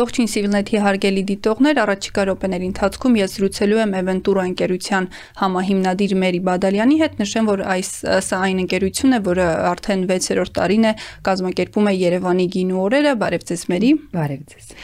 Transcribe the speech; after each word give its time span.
Ողջույն 0.00 0.28
Civilnet-ի 0.32 0.78
հարգելի 0.80 1.22
դիտողներ, 1.28 1.78
առաջիկա 1.82 2.22
րոպեների 2.30 2.68
ընթացքում 2.70 3.16
ես 3.20 3.34
զրուցելու 3.36 3.80
եմ 3.82 3.90
Eventura 3.98 4.44
ընկերության 4.48 5.08
համահիմնադիր 5.40 6.14
Մերի 6.22 6.40
Բադալյանի 6.46 6.96
հետ։ 7.02 7.20
Նշեմ, 7.20 7.50
որ 7.50 7.64
այս 7.74 7.90
սա 8.30 8.40
այն 8.46 8.62
ընկերությունն 8.64 9.18
է, 9.18 9.20
որը 9.28 9.50
արդեն 9.74 10.06
6-րդ 10.14 10.56
տարին 10.56 10.88
է 10.88 10.94
կազմակերպում 11.28 11.92
է 11.92 11.94
Երևանի 12.00 12.48
գինու 12.56 12.82
օրերը։ 12.86 13.14
Բարև 13.20 13.46
ձեզ 13.52 13.68
Մերի։ 13.74 13.92
Բարև 14.16 14.48
ձեզ 14.54 14.74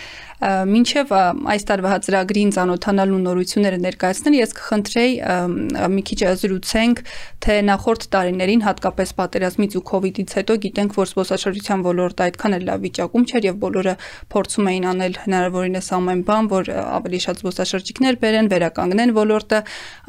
մինչև 0.45 1.13
այս 1.17 1.65
տարվա 1.71 1.97
ծրագրին 2.05 2.51
ծանոթանալու 2.57 3.21
նորությունները 3.25 3.79
ներկայացնել, 3.87 4.35
ես 4.37 4.51
կխնդրեի 4.59 5.13
մի 5.97 6.03
քիչ 6.11 6.21
զրուցենք, 6.43 7.01
թե 7.47 7.55
նախորդ 7.71 8.03
տարիներին, 8.13 8.65
հատկապես 8.67 9.15
պատերազմից 9.17 9.77
ու 9.81 10.01
իդից 10.07 10.35
հետո 10.37 10.57
գիտենք, 10.67 10.97
որ 10.97 11.09
զբոսաշրջության 11.13 11.85
ոլորտը 11.87 12.27
այդքան 12.27 12.57
էլ 12.57 12.67
լավ 12.69 12.85
վիճակում 12.85 13.25
չէր 13.27 13.47
եւ 13.47 13.57
բոլորը 13.65 13.95
փորձում 14.37 14.69
էին 14.71 14.87
անել 14.93 15.17
հնարավորինս 15.25 15.89
ամեն 15.97 16.21
բան, 16.27 16.51
որ 16.53 16.71
ավելի 16.77 17.21
շատ 17.27 17.41
զբոսաշրջիկներ 17.41 18.19
բերեն, 18.27 18.51
վերականգնեն 18.53 19.15
ոլորտը։ 19.17 19.61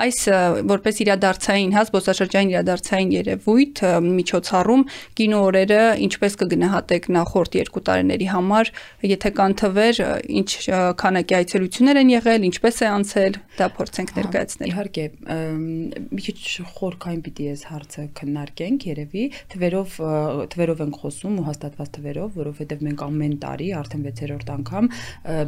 Այս 0.07 0.19
որպես 0.67 1.01
իրադարձային, 1.07 1.71
հա, 1.77 1.83
զբոսաշրջային 1.87 2.51
իրադարձային 2.57 3.11
երևույթ 3.17 3.83
միջոցառում 4.07 4.83
գինու 5.17 5.41
օրերը 5.47 5.81
ինչպես 6.07 6.37
կգնահատեք 6.41 7.09
նախորդ 7.17 7.57
երկու 7.57 7.83
տարիների 7.87 8.27
համար, 8.33 8.71
եթե 9.07 9.31
կան 9.37 9.57
թվեր, 9.61 10.01
ինչ 10.37 10.49
քանակի 11.01 11.35
այցելություններ 11.37 11.99
են 12.01 12.11
եղել, 12.13 12.45
ինչպես 12.47 12.77
է 12.77 12.87
անցել, 12.91 13.37
դա 13.57 13.67
փորձենք 13.77 14.13
ներկայացնել։ 14.17 14.71
Իհարկե, 14.71 15.05
մի 16.17 16.25
քիչ 16.27 16.37
խորքային 16.77 17.21
պիտի 17.27 17.47
ես 17.47 17.63
հարցը 17.71 18.05
քննարկենք, 18.17 18.87
երևի 18.87 19.23
թվերով 19.53 19.97
թվերով 20.53 20.83
ենք 20.87 20.99
խոսում 21.01 21.37
ու 21.37 21.45
հաստատված 21.47 21.91
թվերով, 21.97 22.37
որովհետև 22.37 22.83
մենք 22.87 23.03
ամեն 23.07 23.35
տարի 23.43 23.69
արդեն 23.77 24.05
6-րդ 24.07 24.51
անգամ 24.57 24.89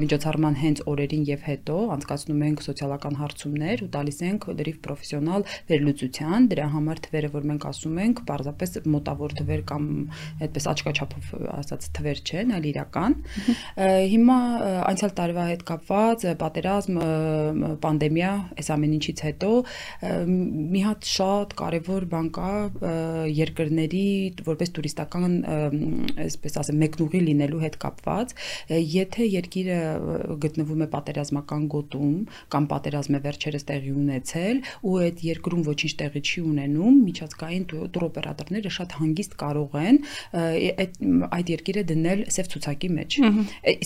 միջոցառման 0.04 0.60
հենց 0.60 0.84
օրերին 0.90 1.26
եւ 1.30 1.46
հետո 1.50 1.78
անցկացնում 1.96 2.44
ենք 2.50 2.64
սոցիալական 2.66 3.20
հարցումներ 3.20 3.84
ու 3.86 3.90
տալիս 3.96 4.20
ենք 4.30 4.48
լրիվ 4.60 4.80
պրոֆեսիոնալ 4.86 5.46
վերլուծության, 5.70 6.48
դրա 6.54 6.68
համար 6.76 7.02
թվերը, 7.10 7.30
որ 7.36 7.48
մենք 7.50 7.68
ասում 7.70 8.00
ենք, 8.04 8.22
պարզապես 8.30 8.76
մոտավոր 8.90 9.36
թվեր 9.40 9.64
կամ 9.70 9.86
այդպես 10.46 10.68
աչքաչափով 10.74 11.32
ասած 11.60 11.88
թվեր 12.00 12.22
չեն, 12.30 12.54
այլ 12.58 12.68
իրական։ 12.70 13.16
Հիմա 14.14 14.40
անցյալ 14.60 15.14
տարվա 15.18 15.46
հետ 15.50 15.64
կապված 15.70 16.26
պատերազմ, 16.40 16.98
պանդեմիա, 17.84 18.32
այս 18.60 18.70
ամեն 18.76 18.96
ինչից 18.98 19.24
հետո 19.28 19.52
մի 20.30 20.82
հատ 20.86 21.10
շատ 21.10 21.56
կարևոր 21.60 22.08
բան 22.14 22.30
կա 22.38 22.52
երկրների 23.36 24.06
որպես 24.48 24.74
տուրիստական, 24.78 25.38
այսպես 26.26 26.60
ասեմ, 26.64 26.80
մեկնուղի 26.84 27.22
լինելու 27.30 27.64
հետ 27.66 27.78
կապված, 27.84 28.36
եթե 29.00 29.30
երկիրը 29.30 29.80
գտնվում 30.46 30.86
է 30.86 30.90
պատերազմական 30.96 31.68
գոտում 31.76 32.16
կամ 32.54 32.70
պատերազմ 32.74 33.20
է 33.20 33.24
վերջերս 33.30 33.68
տեղի 33.70 33.94
ունեցել 34.00 34.62
ու 34.90 34.96
այդ 35.06 35.24
երկրում 35.30 35.64
ոչինչ 35.70 35.94
տեղի 36.04 36.24
չի 36.30 36.46
ունենում, 36.50 37.00
միջազգային 37.10 37.66
տուրօպերատորները 37.70 38.74
շատ 38.80 38.98
հանգիստ 39.00 39.38
կարող 39.40 39.78
են 39.80 40.02
այդ 40.40 41.00
այդ 41.40 41.52
երկիրը 41.54 41.84
դնել 41.90 42.24
սև 42.34 42.50
ցուցակի 42.54 42.90
մեջ։ 42.96 43.18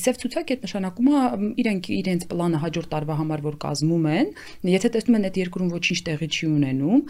Սև 0.03 0.19
ցուցակ 0.23 0.53
այդ 0.53 0.62
նշանակում 0.63 1.11
է 1.13 1.21
իրենք 1.63 1.91
իրենց 1.99 2.25
պլանը 2.31 2.63
հաջորդ 2.63 2.89
տարվա 2.93 3.19
համար 3.21 3.45
որ 3.45 3.55
կազմում 3.63 4.09
են, 4.13 4.33
եթե 4.73 4.91
տեսնում 4.95 5.17
են 5.19 5.29
այդ 5.29 5.39
երկրում 5.43 5.71
ոչինչ 5.77 5.99
տեղի 6.09 6.29
չի 6.33 6.51
ունենում, 6.53 7.01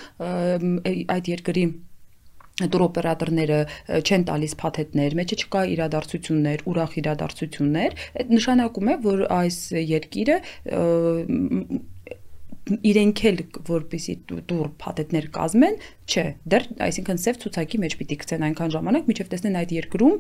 այդ 1.17 1.33
երկրի 1.33 1.65
տուրօպերատորները 2.53 3.59
չեն 4.05 4.25
տալիս 4.29 4.53
փաթեթներ, 4.61 5.15
մեջը 5.17 5.37
չկա 5.41 5.61
իրադարձություններ, 5.73 6.63
ուրախ 6.69 6.97
իրադարձություններ, 7.01 7.95
այդ 8.21 8.33
նշանակում 8.37 8.91
է, 8.93 8.97
որ 9.07 9.23
այս 9.41 9.57
երկիրը 9.93 10.35
իրենք 12.63 13.21
էլ 13.27 13.39
որպեսի 13.67 14.13
դուր 14.29 14.67
փաթեթներ 14.79 15.25
կազմեն, 15.35 15.73
չէ, 16.07 16.23
դեռ 16.53 16.67
այսինքն 16.85 17.19
ծև 17.23 17.39
ցուցակի 17.43 17.79
մեջ 17.83 17.95
պիտի 17.99 18.17
գցեն 18.21 18.45
այնքան 18.47 18.73
ժամանակ, 18.75 19.09
միջև 19.11 19.31
տեսնեն 19.33 19.57
այդ 19.59 19.73
երկրում 19.77 20.15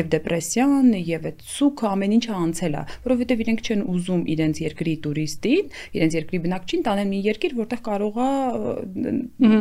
եւ 0.00 0.08
դեպրեսիան, 0.14 0.88
եւ 1.10 1.28
այդ 1.30 1.44
ցուքը 1.50 1.90
ամեն 1.90 2.16
ինչը 2.16 2.38
անցել 2.40 2.78
է, 2.80 2.82
որովհետեւ 3.04 3.44
իրենք 3.44 3.62
չեն 3.68 3.84
ուզում 3.92 4.24
իրենց 4.36 4.62
երկրի 4.64 4.96
туриստին, 5.04 5.70
իրենց 6.00 6.18
երկրի 6.20 6.42
բնակչին 6.48 6.84
տանեն 6.88 7.12
մի 7.12 7.22
երկիր, 7.28 7.56
որտեղ 7.60 7.84
կարող 7.90 8.20
է 8.24 8.32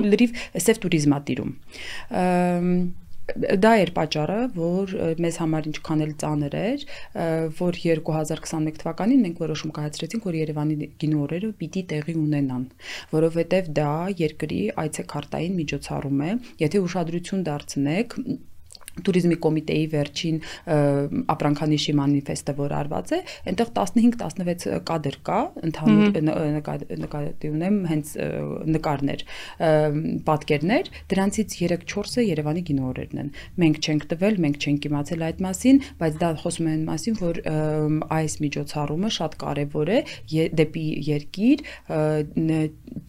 լրիվ 0.09 0.41
ծև 0.55 0.83
туриզմա 0.87 1.21
տիրում։ 1.29 1.53
Ա 2.09 3.08
դա 3.35 3.71
էր 3.83 3.91
պատճառը, 3.95 4.39
որ 4.55 4.93
մեզ 5.23 5.39
համար 5.43 5.69
ինչքան 5.71 6.03
էլ 6.05 6.13
ծանր 6.23 6.57
էր, 6.59 6.85
որ 7.59 7.79
2021 7.83 8.79
թվականին 8.81 9.23
մենք 9.25 9.41
որոշում 9.43 9.73
կայացրեցինք, 9.79 10.27
որ 10.29 10.37
Երևանի 10.39 10.89
գինու 11.03 11.23
օրերը 11.25 11.51
պիտի 11.61 11.83
տեղի 11.93 12.15
ունենան, 12.19 12.67
որովհետև 13.13 13.71
դա 13.79 13.93
երկրի 14.23 14.61
այցեքարտային 14.85 15.57
միջոցառում 15.59 16.23
է։ 16.29 16.31
Եթե 16.65 16.83
ուշադրություն 16.89 17.45
դարձնեք, 17.49 18.17
Տուրիզմի 19.07 19.37
կոմիտեի 19.45 19.85
վերջին 19.93 20.37
ապրանքանիշի 21.33 21.95
մանիֆեստը, 21.99 22.55
որ 22.59 22.75
արված 22.79 23.13
է, 23.15 23.19
այնտեղ 23.49 23.71
15-16 23.79 24.79
կադր 24.89 25.17
կա, 25.29 25.39
ընդհանուր 25.69 26.19
նկատի 27.03 27.51
ունեմ 27.53 27.79
հենց 27.89 28.13
նկարներ, 28.75 29.25
պատկերներ, 30.29 30.91
դրանցից 31.13 31.57
3-4-ը 31.59 32.25
Երևանի 32.29 32.63
կինոօրերն 32.69 33.21
են։ 33.23 33.31
Մենք 33.63 33.79
չենք 33.89 34.07
տվել, 34.13 34.39
մենք 34.45 34.59
չենք 34.59 34.87
իմացել 34.89 35.25
այդ 35.29 35.43
մասին, 35.45 35.81
բայց 35.99 36.19
դա 36.19 36.29
խոսում 36.43 36.69
է 36.69 36.73
այն 36.75 36.83
մասին, 36.89 37.17
որ 37.19 37.39
այս 38.19 38.35
միջոցառումը 38.43 39.11
շատ 39.19 39.37
կարևոր 39.43 39.89
է 39.89 39.99
դեպի 40.59 40.85
երկիր 41.09 41.63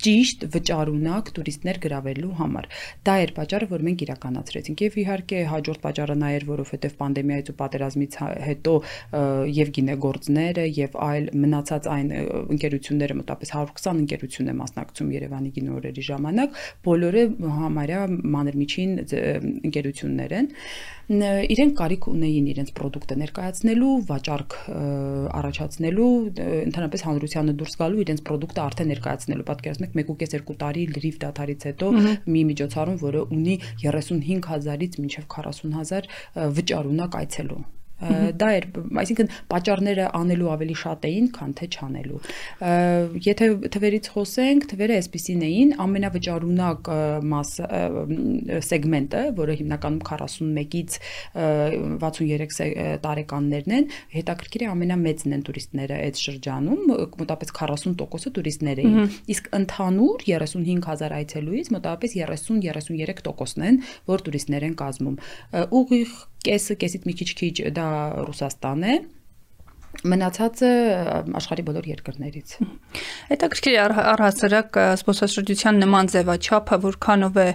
ճիշտ 0.00 0.46
վճարունակ 0.54 1.32
տուրիստներ 1.36 1.80
գրավելու 1.84 2.32
համար։ 2.40 2.68
Դա 3.06 3.14
էր 3.24 3.32
պատճառը, 3.36 3.68
որ 3.70 3.84
մենք 3.88 4.04
իրականացրեցինք։ 4.06 4.84
Եվ 4.86 4.98
իհարկե 5.04 5.42
հաջորդ 5.50 5.79
պատճառը 5.84 6.16
նա 6.20 6.30
էր, 6.36 6.46
որովհետև 6.50 6.94
պանդեմիայից 7.00 7.50
ու 7.50 7.56
պատերազմից 7.60 8.18
հետո 8.50 8.74
եւ 9.60 9.72
գինեգործները 9.80 10.64
եւ 10.80 10.96
այլ 11.10 11.28
մնացած 11.44 11.90
այն 11.96 12.14
ընկերությունները 12.56 13.18
մոտապես 13.20 13.54
120 13.56 14.00
ընկերություն 14.04 14.50
է 14.50 14.56
մասնակցում 14.60 15.12
Երևանի 15.16 15.52
գինեօրերի 15.60 16.06
ժամանակ, 16.10 16.62
բոլորը 16.90 17.26
համարյա 17.60 18.00
մանրմիջին 18.36 18.96
ընկերություններ 19.70 20.36
են 20.40 20.50
իրենք 21.10 21.72
կարիք 21.74 22.06
ունեին 22.06 22.48
իրենց 22.52 22.68
ապրանքը 22.70 23.16
ներկայացնելու, 23.20 23.94
վաճառք 24.10 24.54
առաջացնելու, 25.40 26.10
ընդհանրապես 26.70 27.02
հանրությանը 27.06 27.54
դուրս 27.60 27.74
գալու 27.80 28.02
իրենց 28.04 28.22
ապրանքը 28.22 28.62
արդեն 28.64 28.90
ներկայացնելու։ 28.94 29.46
Պատկերացնեք 29.50 29.96
1.5-2 29.98 30.56
տարի 30.60 30.84
լրիվ 30.94 31.18
դաթարից 31.24 31.66
հետո 31.70 31.88
մի 32.30 32.44
միջոցառում, 32.50 33.00
որը 33.02 33.24
ունի 33.34 33.56
35000-ից 33.82 35.00
մինչև 35.02 35.26
40000 35.64 36.10
վճարունակ 36.58 37.20
այցելու 37.20 37.62
դա 38.00 38.48
էր 38.56 38.66
այսինքն 39.02 39.30
պատճառները 39.52 40.06
անելու 40.16 40.50
ավելի 40.54 40.76
շատ 40.80 41.06
էին 41.10 41.26
քան 41.36 41.52
թե 41.60 41.66
չանելու 41.74 42.20
եթե 43.26 43.48
թվերից 43.76 44.08
խոսենք 44.14 44.66
թվերը 44.70 44.96
այսպեսին 45.00 45.44
էին 45.48 45.74
ամենավճարունակ 45.84 46.90
մաս 47.32 47.52
սեգմենտը 48.70 49.22
որը 49.40 49.56
հիմնականում 49.60 50.02
41-ից 50.10 50.96
63 52.00 52.70
տարեկաններն 53.04 53.76
են 53.80 53.88
հետաքրքիր 54.16 54.64
է 54.64 54.70
ամենամեծն 54.70 55.36
են 55.36 55.44
տուրիստները 55.50 56.00
այդ 56.08 56.22
շրջանում 56.24 56.82
մոտավորապես 56.90 57.54
40%-ը 57.60 58.34
տուրիստներ 58.40 58.82
էին 58.84 58.98
իսկ 59.34 59.52
ընդհանուր 59.60 60.26
35000 60.30 61.16
այցելուից 61.20 61.72
մոտավորապես 61.76 62.16
30-33%-ն 62.20 63.68
են 63.70 63.80
որ 64.10 64.26
տուրիստներ 64.26 64.68
են 64.70 64.76
կազմում 64.80 65.16
ուղիղ 65.80 66.18
կեսը, 66.46 66.76
կեսից 66.80 67.08
մի 67.08 67.16
քիչ-քիչ 67.20 67.56
դա 67.76 67.86
Ռուսաստան 68.28 68.86
է 68.90 68.94
մնացածը 70.06 70.68
աշխարի 71.36 71.62
բոլոր 71.66 71.86
երկրներից։ 71.90 72.52
Հետաքրքիր 73.30 73.94
առհասարակ 74.12 74.78
զբոսաշրջության 75.00 75.80
նման 75.82 76.10
ձևաչափը 76.14 76.78
որքանով 76.84 77.40
է 77.42 77.48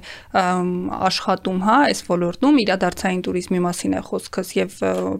աշխատում, 1.09 1.61
հա, 1.65 1.77
այս 1.91 2.03
ոլորտում 2.09 2.59
իրադարձային 2.65 3.23
туриզմի 3.29 3.61
մասին 3.65 3.95
է 3.95 4.01
խոսքս 4.09 4.51
եւ 4.59 4.75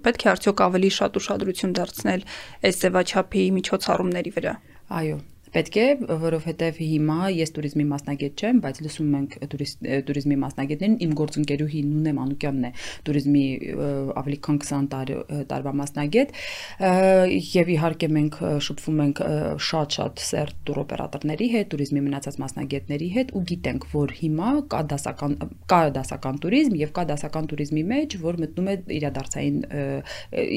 պետք 0.05 0.27
է 0.27 0.31
արդյոք 0.35 0.65
ավելի 0.67 0.91
շատ 0.99 1.21
ուշադրություն 1.23 1.77
դարձնել 1.79 2.27
այս 2.67 2.83
ձևաչափի 2.83 3.47
միջոցառումների 3.59 4.35
վրա։ 4.35 4.53
Այո, 4.99 5.17
Պետք 5.55 5.77
է, 5.79 5.85
որովհետև 6.19 6.79
հիմա 6.83 7.29
ես 7.31 7.53
туриզմի 7.55 7.85
մասնագետ 7.87 8.41
չեմ, 8.43 8.57
բայց 8.65 8.79
լսում 8.85 9.13
ենք 9.19 9.35
туриզմի 10.09 10.37
մասնագետներին, 10.41 10.95
իմ 11.05 11.13
գործընկերուհի 11.19 11.83
Նունե 11.91 12.13
Մանուկյանն 12.17 12.65
է 12.67 12.71
туриզմի 13.07 13.43
ավելի 14.19 14.39
քան 14.47 14.59
20 14.65 14.89
տարի 14.91 15.19
տարվա 15.51 15.73
մասնագետ, 15.79 16.33
եւ 17.55 17.71
իհարկե 17.75 18.09
մենք 18.15 18.39
շփվում 18.67 18.99
ենք 19.05 19.21
շատ-շատ 19.69 20.25
սերտ 20.25 20.59
туроպերատորների 20.67 21.49
հետ, 21.55 21.71
туриզմի 21.71 22.03
մնացած 22.09 22.39
մասնագետների 22.43 23.09
հետ 23.15 23.33
ու 23.35 23.43
գիտենք, 23.55 23.87
որ 23.95 24.15
հիմա 24.19 24.51
կա 24.75 24.83
դասական 24.91 25.39
կա 25.71 25.81
դասական 25.95 26.41
туриզմ 26.43 26.77
եւ 26.83 26.93
կա 26.99 27.07
դասական 27.15 27.49
туриզմի 27.55 27.83
մեջ, 27.95 28.19
որ 28.25 28.39
մտնում 28.43 28.71
է 28.75 28.77
իրադարձային 28.99 29.59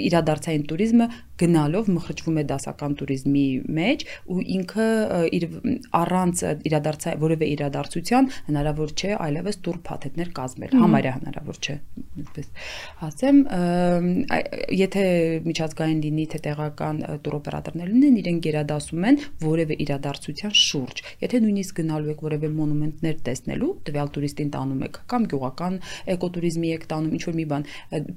իրադարձային 0.09 0.69
туриզմը 0.73 1.09
գնալով 1.39 1.91
մխրճվում 1.95 2.39
է 2.39 2.45
դասական 2.53 2.97
туриզմի 2.99 3.47
մեջ 3.79 4.05
ու 4.29 4.41
ինքը 4.59 4.89
իր 5.39 5.45
առանց 5.99 6.43
իրադարձ 6.69 7.07
որևէ 7.23 7.49
իրադարձության 7.55 8.31
հնարավոր 8.49 8.95
չէ 8.99 9.13
այլևս 9.29 9.59
տուր 9.65 9.79
փաթեթներ 9.89 10.31
կազմել, 10.39 10.75
համարյա 10.83 11.13
հնարավոր 11.19 11.59
չէ, 11.63 11.77
ինչպես 12.23 12.51
ասեմ, 13.09 13.39
եթե 14.79 15.05
միջազգային 15.49 16.01
լինի 16.05 16.27
թե 16.33 16.41
տեղական 16.49 17.03
տուր 17.25 17.37
օպերատորներ 17.39 17.93
լինեն, 17.93 18.19
իրենք 18.23 18.43
գերադասում 18.49 19.07
են 19.09 19.21
որևէ 19.45 19.79
իրադարձության 19.85 20.55
շուրջ։ 20.59 21.03
Եթե 21.23 21.41
նույնիսկ 21.45 21.79
գնալու 21.79 22.13
եք 22.15 22.25
որևէ 22.29 22.51
մոնումենտներ 22.59 23.19
տեսնելու, 23.29 23.71
տվյալ 23.89 24.13
туриստին 24.19 24.53
տանում 24.59 24.85
եք 24.89 25.01
կամ 25.13 25.29
գյուղական 25.33 25.79
էկոտուրիզմի 26.19 26.73
եք 26.79 26.87
տանում, 26.93 27.13
ինչ 27.19 27.25
որ 27.29 27.39
մի 27.39 27.47
բան, 27.53 27.67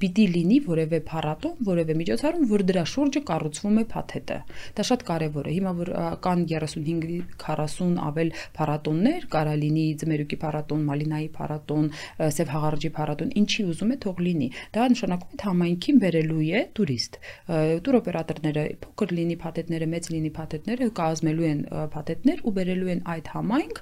պիտի 0.01 0.25
լինի 0.35 0.59
որևէ 0.71 0.99
փառատոն, 1.11 1.55
որևէ 1.71 1.97
միջոցառում, 2.01 2.45
որ 2.51 2.65
դրա 2.71 2.83
շուրջ 2.91 3.10
կամուճը 3.11 3.21
կառուցվում 3.27 3.79
է 3.81 3.83
փաթեթը։ 3.91 4.37
Դա 4.77 4.83
շատ 4.87 5.01
կարևոր 5.07 5.47
է։ 5.47 5.53
Հիմա 5.55 5.71
որ 5.75 5.89
կան 6.23 6.43
35-40 6.51 7.97
ավել 8.07 8.29
փառատոններ, 8.55 9.25
կարա 9.31 9.55
լինի 9.61 9.85
Ձմերուկի 10.01 10.37
փառատոն, 10.41 10.85
Մալինայի 10.87 11.29
փառատոն, 11.35 11.89
Սև 12.21 12.53
հաղարջի 12.55 12.91
փառատոն, 12.95 13.33
ինչի 13.41 13.65
ուզում 13.71 13.91
է 13.91 13.97
թող 14.05 14.21
լինի։ 14.27 14.47
Դա 14.71 14.87
նշանակում 14.95 15.35
է 15.35 15.41
համայնքին 15.51 16.01
վերելու 16.01 16.45
է 16.51 16.61
տուրիստ։ 16.79 17.19
Տուր 17.81 17.97
օպերատորները 18.01 18.63
փոքր 18.85 19.13
լինի 19.19 19.37
փաթեթները, 19.41 19.89
մեծ 19.91 20.09
լինի 20.11 20.31
փաթեթները 20.39 20.89
կազմելու 21.01 21.47
են 21.51 21.61
փաթեթներ 21.91 22.43
ու 22.47 22.53
վերելու 22.61 22.91
են 22.91 23.01
այդ 23.11 23.31
համայնք 23.35 23.81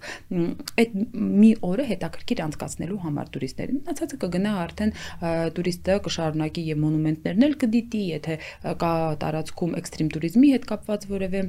այդ 0.80 0.98
մի 1.40 1.52
օրը 1.70 1.86
հետաքրքիր 1.90 2.44
անցկացնելու 2.50 3.00
համար 3.06 3.32
տուրիստներին։ 3.36 3.80
Մնացածը 3.90 4.20
կգնա 4.24 4.54
արդեն 4.64 4.94
տուրիստը 5.60 5.98
կշարունակի 6.08 6.64
եւ 6.70 6.82
մոնումենտներն 6.84 7.46
էլ 7.50 7.56
կդիտի, 7.64 8.04
եթե 8.10 8.38
կա 8.80 8.94
տարածքում 9.24 9.76
էքստրիմ 9.80 10.12
туриզմի 10.16 10.52
հետ 10.56 10.68
կապված 10.72 11.08
որևէ 11.14 11.42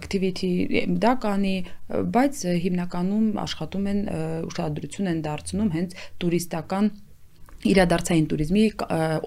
activity 0.00 0.50
դա 1.04 1.14
կանի, 1.24 1.56
բայց 2.18 2.44
հիմնականում 2.66 3.26
աշխատում 3.46 3.88
են 3.94 4.04
ուշադրություն 4.50 5.10
են 5.14 5.24
դարձնում 5.26 5.72
հենց 5.78 5.98
տուրիստական 6.22 6.92
իրադարձային 7.70 8.30
туриզմի 8.30 8.64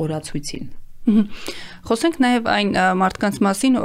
օրացույցին։ 0.04 0.71
Խոսենք 1.04 2.18
նաև 2.24 2.45
այն 2.48 2.69
մարդկանց 3.01 3.39
մասին, 3.44 3.75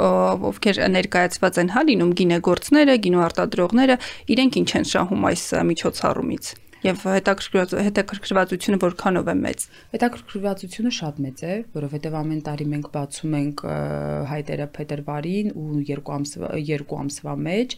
ովքեր 0.49 0.77
ներկայացված 0.95 1.59
են 1.63 1.71
հա 1.75 1.83
լինում 1.89 2.13
գինեգործները, 2.21 2.95
գինոարտադրողները, 3.05 3.97
իրենք 4.35 4.59
ինչ 4.63 4.69
են 4.79 4.87
շահում 4.93 5.27
այս 5.29 5.43
միջոցառումից 5.73 6.53
եւ 6.85 7.01
հետաքրքրվածությունը 7.11 8.77
որքանով 8.83 9.29
է 9.29 9.35
մեծ։ 9.39 9.63
Հետաքրքրվածությունը 9.93 10.91
շատ 10.99 11.17
մեծ 11.25 11.41
է, 11.43 11.55
որովհետեւ 11.75 12.17
ամեն 12.19 12.41
տարի 12.47 12.67
մենք 12.73 12.89
բացում 12.93 13.33
ենք 13.39 13.63
հայտերը 14.29 14.67
փետրվարին 14.77 15.51
ու 15.59 15.81
երկու 15.89 16.15
ամսվա 16.15 16.51
երկու 16.69 16.99
ամսվա 16.99 17.33
մեջ, 17.49 17.75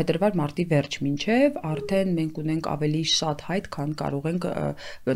փետրվար 0.00 0.38
մարտի 0.40 0.64
վերջ 0.70 0.98
մինչև 1.06 1.60
արդեն 1.70 2.12
մենք 2.18 2.40
ունենք 2.42 2.70
ավելի 2.74 3.02
շատ 3.10 3.44
հայտ, 3.50 3.70
քան 3.76 3.94
կարող 4.00 4.28
ենք 4.30 4.48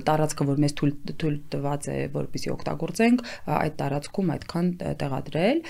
տարածքը, 0.08 0.46
որ 0.54 0.62
մեզ 0.64 0.76
թույլ 0.78 0.94
թույլ 1.24 1.36
տված 1.54 1.88
է, 1.90 1.98
որպեսզի 2.14 2.52
օգտագործենք, 2.54 3.24
այդ 3.54 3.76
տարածքում 3.82 4.32
այդքան 4.34 4.70
տեղադրել։ 5.02 5.62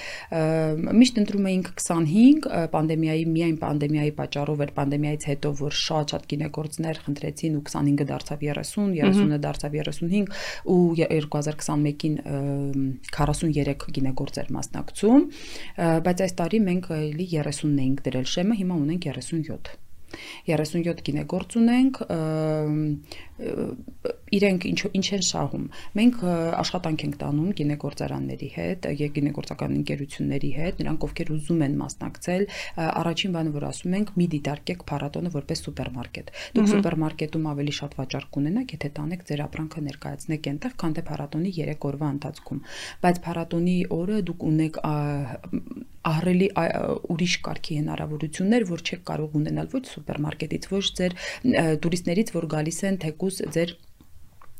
Միշտ 1.01 1.21
ընտրում 1.25 1.49
էինք 1.55 1.71
25 1.85 2.49
պանդեմիայի 2.75 3.25
միայն 3.35 3.59
պանդեմիայի 3.65 4.15
պատճառով 4.21 4.65
էր 4.65 4.73
պանդեմիայից 4.79 5.27
հետո 5.31 5.53
որ 5.65 5.77
շատ-շատ 5.85 6.27
գինեգործներ 6.35 7.01
խնդրեցին 7.05 7.54
20-ին 7.55 7.61
ու 7.61 7.63
25-ը 7.65 8.07
դարձավ 8.11 8.45
30, 8.49 8.97
30-ը 8.99 9.39
դարձավ 9.45 9.79
35 9.79 10.35
ու 10.75 10.81
2021-ին 10.99 12.19
43 13.15 13.89
գինեգործեր 13.99 14.53
մասնակցում, 14.59 15.25
բայց 16.09 16.27
այս 16.27 16.37
տարի 16.43 16.61
մենք 16.69 16.93
էլի 16.99 17.31
30-ն 17.39 17.81
էինք 17.87 18.05
դրել 18.09 18.29
շեմը, 18.35 18.61
հիմա 18.65 18.83
ունենք 18.85 19.11
37 19.15 19.81
37 20.47 21.03
գինեգործ 21.09 21.57
ունենք, 21.59 22.01
իրենք 23.35 24.65
ինչ 24.71 24.81
ինչ 24.95 25.07
են 25.17 25.25
շահում։ 25.27 25.65
Մենք 25.99 26.21
աշխատանք 26.59 27.05
ենք 27.05 27.17
տանում 27.23 27.51
գինեգործարանների 27.59 28.49
հետ, 28.55 28.87
գինեգործական 29.15 29.75
ընկերությունների 29.79 30.51
հետ, 30.59 30.83
նրանք 30.85 31.07
ովքեր 31.09 31.33
ուզում 31.35 31.65
են 31.67 31.75
մասնակցել, 31.83 32.47
առաջին 32.85 33.35
բանը 33.35 33.55
որ 33.55 33.67
ասում 33.71 33.97
ենք՝ 33.99 34.13
մի 34.19 34.27
դիտարկեք 34.35 34.85
փառատոնը 34.91 35.35
որպես 35.35 35.65
սուպերմարկետ։ 35.67 36.31
Դուք 36.55 36.69
սուպերմարկետում 36.75 37.49
ավելի 37.55 37.75
շատ 37.79 37.97
վաճառք 37.99 38.29
կունենաք, 38.39 38.77
եթե 38.79 38.93
տանեք 38.99 39.27
ձեր 39.31 39.43
ապրանքը 39.49 39.85
ներկայացնեք 39.89 40.49
այնտեղ, 40.55 40.77
քան 40.85 40.95
թե 40.95 41.05
փառատոնի 41.11 41.57
3 41.59 41.89
օրվա 41.91 42.13
ընթացքում։ 42.15 42.63
Բայց 43.05 43.21
փառատոնի 43.25 43.77
օրը 43.99 44.23
դուք 44.31 44.47
ունեք 44.55 44.81
ահռելի 46.05 46.49
ուրիշ 47.15 47.35
կարգի 47.47 47.77
հնարավորություններ, 47.81 48.65
որ 48.69 48.83
չեք 48.85 49.03
կարող 49.09 49.37
ունենալ 49.41 49.71
ոչ 49.73 49.83
սուպերմարկետից, 49.89 50.67
ոչ 50.75 50.83
ձեր 50.99 51.15
տուրիստներից, 51.85 52.33
որ 52.35 52.47
գալիս 52.55 52.81
են 52.91 52.99
թեկուս 53.25 53.43
ձեր 53.55 53.77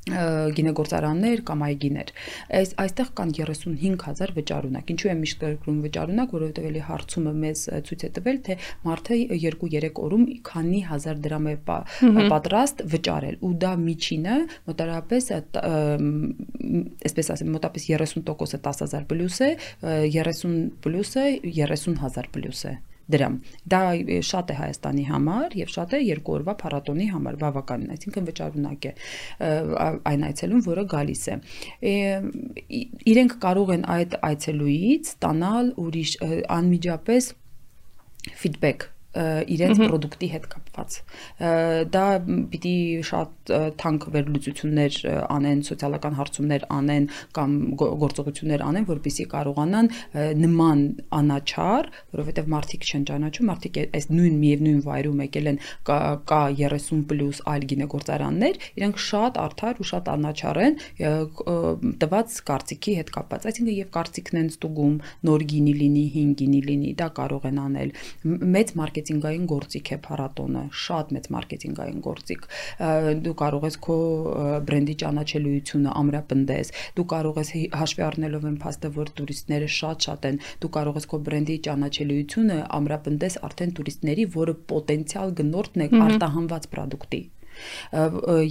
գինեգործարաններ 0.05 1.41
կամ 1.49 1.63
այգիներ։ 1.65 2.11
Այս 2.59 2.73
այստեղ 2.83 3.07
կան 3.17 3.31
35000 3.39 4.35
վճարունակ։ 4.37 4.93
Ինչու 4.93 5.09
է 5.09 5.15
միշտ 5.21 5.39
կրկնում 5.41 5.79
վճարունակ, 5.87 6.35
որովհետև 6.37 6.67
էլի 6.69 6.83
հարցումը 6.91 7.33
մեզ 7.41 7.63
ցույց 7.89 8.05
է 8.05 8.11
տվել, 8.19 8.41
թե 8.45 8.59
մարդը 8.85 9.19
2-3 9.33 10.03
օրում 10.05 10.29
քանի 10.51 10.85
հազար 10.93 11.25
դրամ 11.25 11.49
է 11.49 11.57
պատրաստ 11.65 12.85
վճարել 12.93 13.41
ու 13.49 13.55
դա 13.65 13.75
միջինը 13.89 14.39
մոտարապես 14.69 15.33
այսպես 17.09 17.37
ասեմ, 17.39 17.55
մոտապես 17.57 17.93
30%-ը 17.97 18.65
10000 18.69 19.09
պլյուս 19.09 19.45
է, 19.49 19.55
30 19.89 20.59
պլյուսը 20.85 21.31
30000 21.49 22.35
պլյուս 22.37 22.69
է 22.69 22.81
դրամ։ 23.13 23.37
Դա 23.75 23.81
շատ 24.29 24.53
է 24.55 24.57
Հայաստանի 24.61 25.05
համար 25.11 25.57
եւ 25.61 25.73
շատ 25.75 25.95
է 25.99 26.01
երկու 26.05 26.37
օրվա 26.39 26.55
փառատոնի 26.63 27.09
համար 27.13 27.39
բավականին, 27.43 27.93
այսինքն 27.95 28.29
վճարունակ 28.31 28.89
է 28.89 28.95
այն 30.15 30.27
այցելուն, 30.31 30.65
որը 30.71 30.87
գալիս 30.95 31.25
է։ 31.35 31.39
Իրենք 33.15 33.37
կարող 33.45 33.75
են 33.77 33.87
այդ 33.99 34.19
այցելուից 34.31 35.15
ստանալ 35.15 35.73
ուրիշ 35.85 36.17
անմիջապես 36.59 37.33
feedback 38.33 38.94
իրենց 39.15 39.81
product-ի 39.85 40.29
հետ 40.35 40.47
կապված։ 40.55 40.97
Դա 41.95 42.05
պիտի 42.55 42.77
շատ 43.09 43.53
թանկ 43.81 44.07
վերլուծություններ 44.15 44.99
անեն, 45.35 45.61
սոցիալական 45.69 46.17
հարցումներ 46.19 46.67
անեն 46.75 47.09
կամ 47.39 47.55
գործողություններ 47.79 48.65
անեն, 48.69 48.87
որպեսզի 48.91 49.27
կարողանան 49.35 49.91
նման 50.45 50.83
անաչար, 51.19 51.91
որովհետև 52.15 52.51
մարդիկ 52.55 52.89
չեն 52.89 53.07
ճանաչում, 53.11 53.49
մարդիկ 53.53 53.81
այս 53.85 54.09
նույն 54.15 54.37
միևնույն 54.45 54.81
վայրում 54.85 55.23
եկել 55.25 55.51
են 55.55 55.61
կա, 55.89 55.99
կա 56.31 56.43
30+ 56.65 57.43
այլ 57.55 57.67
գինեգործարաններ, 57.75 58.61
իրենք 58.79 59.01
շատ 59.05 59.41
արդար 59.45 59.81
ու 59.85 59.89
շատ 59.91 60.11
անաչար 60.15 60.61
են 60.65 60.79
տված 62.05 62.37
կարծիքի 62.51 62.95
հետ 62.99 63.13
կապված։ 63.15 63.49
Այսինքն 63.51 63.75
եւ 63.75 63.91
կարծիքն 63.95 64.41
են 64.41 64.49
ստուգում, 64.55 64.97
նոր 65.29 65.45
գինի 65.55 65.75
լինի, 65.81 66.05
հին 66.15 66.31
գինի 66.41 66.61
լինի, 66.69 66.93
դա 67.01 67.09
կարող 67.19 67.49
են 67.51 67.61
անել։ 67.65 67.95
Մեծ 68.55 68.75
մարքետ 68.81 69.04
մարքեթինգային 69.05 69.47
գործիք 69.51 69.89
է 69.95 69.97
փառատոնը, 70.05 70.63
շատ 70.85 71.11
մեծ 71.15 71.27
մարքեթինգային 71.35 72.01
գործիք։ 72.05 72.47
Դու 73.25 73.35
կարող 73.41 73.67
ես 73.69 73.77
քո 73.85 73.97
բրենդի 74.69 74.95
ճանաչելիությունը 75.03 75.95
ամրապնդես, 76.01 76.73
դու 76.97 77.07
կարող 77.13 77.41
ես 77.43 77.53
հաշվի 77.81 78.05
առնելով 78.09 78.49
այն 78.49 78.59
փաստը, 78.65 78.93
որ 78.97 79.13
տուրիստները 79.21 79.69
շատ-շատ 79.77 80.29
են, 80.31 80.41
դու 80.65 80.73
կարող 80.79 81.01
ես 81.01 81.09
քո 81.13 81.23
բրենդի 81.29 81.57
ճանաչելիությունը 81.69 82.59
ամրապնդես 82.81 83.39
արդեն 83.51 83.77
տուրիստների, 83.79 84.29
որը 84.41 84.59
պոտենցիալ 84.73 85.39
գնորդն 85.45 85.85
է 85.85 85.89
արտահանված 86.09 86.71
product-ի 86.75 87.23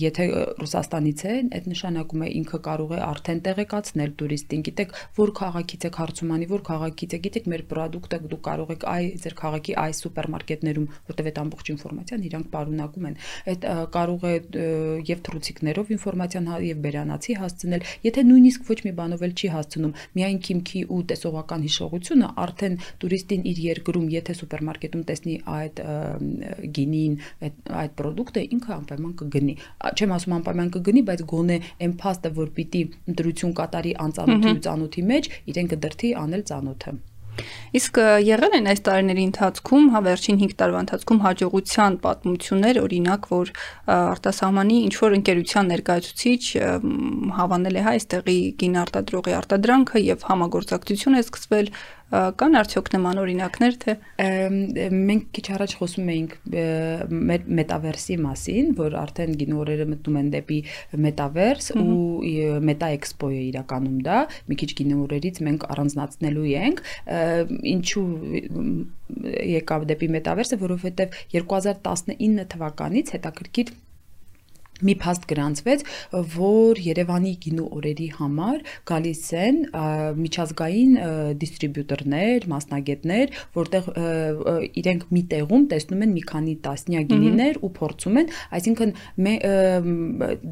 Եթե 0.04 0.28
Ռուսաստանից 0.62 1.24
է, 1.24 1.34
այդ 1.58 1.70
նշանակում 1.74 2.24
է 2.24 2.30
ինքը 2.40 2.60
կարող 2.68 2.94
է 2.94 3.00
արդեն 3.04 3.42
տեղեկացնել 3.48 4.14
տուրիստին, 4.20 4.64
գիտեք, 4.68 4.96
որ 5.20 5.34
քաղաքից 5.40 5.88
եք 5.90 6.00
հարցումանի, 6.04 6.48
որ 6.54 6.64
քաղաքից 6.70 7.14
է, 7.14 7.20
գիտեք, 7.28 7.50
մեր 7.54 7.64
product-ը 7.74 8.20
դու 8.34 8.42
կարող 8.48 8.74
եք 8.74 8.86
այ 8.94 9.04
ձեր 9.24 9.36
քաղաքի 9.44 9.74
այ 9.84 9.94
սուպերմարկետներում, 10.00 10.88
որտեղ 11.14 11.30
այդ 11.34 11.42
ամբողջ 11.44 11.72
ինֆորմացիան 11.74 12.26
իրանք 12.30 12.48
պարունակում 12.54 13.08
են։ 13.10 13.18
Այդ 13.54 13.68
կարող 13.94 14.24
է 14.24 14.36
եւ 15.14 15.24
թրուցիկներով 15.28 15.94
ինֆորմացիան 15.94 16.50
հա, 16.54 16.58
եւ 16.64 16.82
բերանացի 16.84 17.38
հասցնել, 17.44 17.86
եթե 18.08 18.24
նույնիսկ 18.30 18.70
ոչ 18.74 18.80
մի 18.84 18.94
բանով 19.00 19.24
էլ 19.28 19.34
չի 19.34 19.50
հասցնում, 19.54 19.94
միայն 20.18 20.40
քիմքի 20.48 20.82
ու 20.94 21.02
տեսողական 21.14 21.66
հիշողությունը 21.68 22.30
արդեն 22.44 22.78
տուրիստին 23.04 23.46
իր 23.54 23.62
երկրում, 23.64 24.08
եթե 24.14 24.36
սուպերմարկետում 24.40 25.04
տեսնի 25.10 25.36
այդ 25.54 25.82
գինին, 26.78 27.18
այդ 27.44 27.72
այդ 27.84 27.96
product-ը 28.00 28.44
ինքը 28.58 28.74
անպայման 28.94 29.14
կգնի։ 29.20 29.56
Չեմ 29.94 30.14
ասում 30.18 30.36
անպայման 30.38 30.70
կգնի, 30.74 31.02
բայց 31.10 31.24
գոնե 31.34 31.58
այն 31.86 31.96
փաստը, 32.04 32.34
որ 32.38 32.52
պիտի 32.58 32.84
ընտրություն 33.14 33.56
կատարի 33.60 33.96
անծանոթի 34.04 34.54
ու 34.54 34.62
ծանոթի 34.68 35.08
մեջ, 35.14 35.34
իրեն 35.54 35.74
կդրթի 35.74 36.14
անել 36.24 36.46
ծանոթը։ 36.54 36.96
Իսկ 37.74 37.98
եղել 38.22 38.56
են 38.60 38.70
այս 38.70 38.82
տարիների 38.86 39.24
ընթացքում, 39.28 39.86
հա 39.94 40.00
վերջին 40.06 40.38
5 40.44 40.52
տարվա 40.60 40.82
ընթացքում 40.84 41.22
հաջողության 41.24 41.96
պատմություններ, 42.04 42.80
օրինակ, 42.84 43.26
որ 43.34 43.52
արտասահմանի 43.94 44.78
ինչ 44.84 44.94
որ 45.02 45.16
ընկերության 45.18 45.72
ներկայացուցիչ 45.74 46.44
հավանել 47.40 47.80
է 47.82 47.86
հա 47.88 47.96
այստեղի 47.98 48.38
գին 48.62 48.78
արտադրողի 48.84 49.36
արտադրանքը 49.40 50.04
եւ 50.14 50.28
համագործակցություն 50.30 51.18
է 51.18 51.24
սկսվել 51.26 51.74
կան 52.12 52.58
արդյոք 52.60 52.90
նման 52.94 53.20
օրինակներ 53.24 53.78
թե 53.84 53.94
մենք 54.94 55.24
քիչ 55.34 55.44
առաջ 55.56 55.76
խոսում 55.80 56.10
էինք 56.14 56.34
մեր 57.30 57.46
մետավերսի 57.60 58.18
մասին, 58.24 58.68
որ 58.78 58.98
արդեն 59.02 59.38
գինորերը 59.42 59.88
մտնում 59.94 60.20
են 60.22 60.30
դեպի 60.36 60.60
մետավերս 61.06 61.70
ու 61.84 61.96
մետա 62.70 62.90
էքսպոյը 62.98 63.42
իրականում 63.50 63.98
դա 64.10 64.20
մի 64.52 64.60
քիչ 64.62 64.70
գինորերից 64.82 65.42
մենք 65.48 65.66
առանձնացնելու 65.74 66.50
ենք 66.54 66.84
ինչու 67.74 68.06
եկավ 69.54 69.88
դեպի 69.94 70.12
մետավերսը, 70.18 70.62
որովհետև 70.64 71.18
2019 71.34 72.48
թվականից 72.54 73.16
հետաքրքիր 73.18 73.74
մի 74.84 74.96
փաստ 75.04 75.28
գրանցվեց, 75.30 75.84
որ 76.34 76.80
Երևանի 76.84 77.34
գինու 77.44 77.68
օրերի 77.78 78.08
համար 78.18 78.58
գալիս 78.90 79.24
են 79.44 79.60
միջազգային 80.18 80.96
դիստրիբյուտորներ, 81.44 82.48
մասնագետներ, 82.54 83.34
որտեղ 83.58 83.90
իրենք 84.84 85.06
մի 85.14 85.24
տեղում 85.34 85.68
տեսնում 85.74 86.04
են 86.08 86.16
մի 86.18 86.24
քանի 86.34 86.56
տասնյակ 86.68 87.08
գինիներ 87.14 87.60
ու 87.64 87.72
փորձում 87.78 88.20
են, 88.24 88.34
այսինքն 88.60 88.94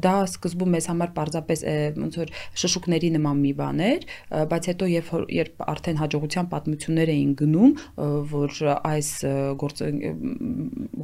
դա 0.06 0.14
սկզբում 0.30 0.72
մեզ 0.76 0.88
համար 0.92 1.12
պարզապես 1.18 1.64
ոնց 1.98 2.18
որ 2.22 2.32
շշուկների 2.62 3.12
նման 3.18 3.42
մի 3.42 3.52
բան 3.58 3.84
էր, 3.90 4.06
բայց 4.52 4.70
հետո 4.72 4.90
երբ 4.92 5.12
երբ 5.42 5.64
արդեն 5.72 6.00
հաջողության 6.02 6.48
պատմություններ 6.52 7.12
էին 7.12 7.32
գնում, 7.42 7.72
որ 8.32 8.60
այս 8.92 9.10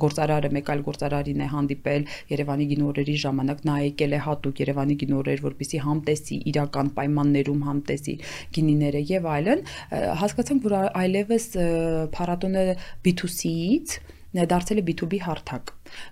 գործարարը 0.04 0.50
մեկ 0.58 0.72
այլ 0.72 0.82
գործարարին 0.88 1.42
է 1.44 1.48
հանդիպել 1.52 2.06
Երևանի 2.32 2.66
գինու 2.72 2.88
օրերի 2.92 3.07
ժամանակ 3.22 3.64
նա 3.68 3.76
եկել 3.84 4.12
է 4.18 4.20
հատուկ 4.26 4.62
Երևանի 4.64 4.98
գինորեր, 5.02 5.42
որպեսի 5.46 5.80
համտեսի 5.86 6.38
իրական 6.52 6.92
պայմաններում 6.98 7.64
համտեսի 7.68 8.14
գինիները 8.58 9.02
եւ 9.14 9.32
այլն, 9.38 9.64
հասկացանք, 10.22 10.68
որ 10.68 10.78
այլևս 11.06 11.50
փառատոնը 12.18 12.68
B2C-ից 13.06 13.98
դարձել 14.28 14.80
է 14.80 14.84
B2B 14.84 15.18
հարթակ։ 15.24 15.70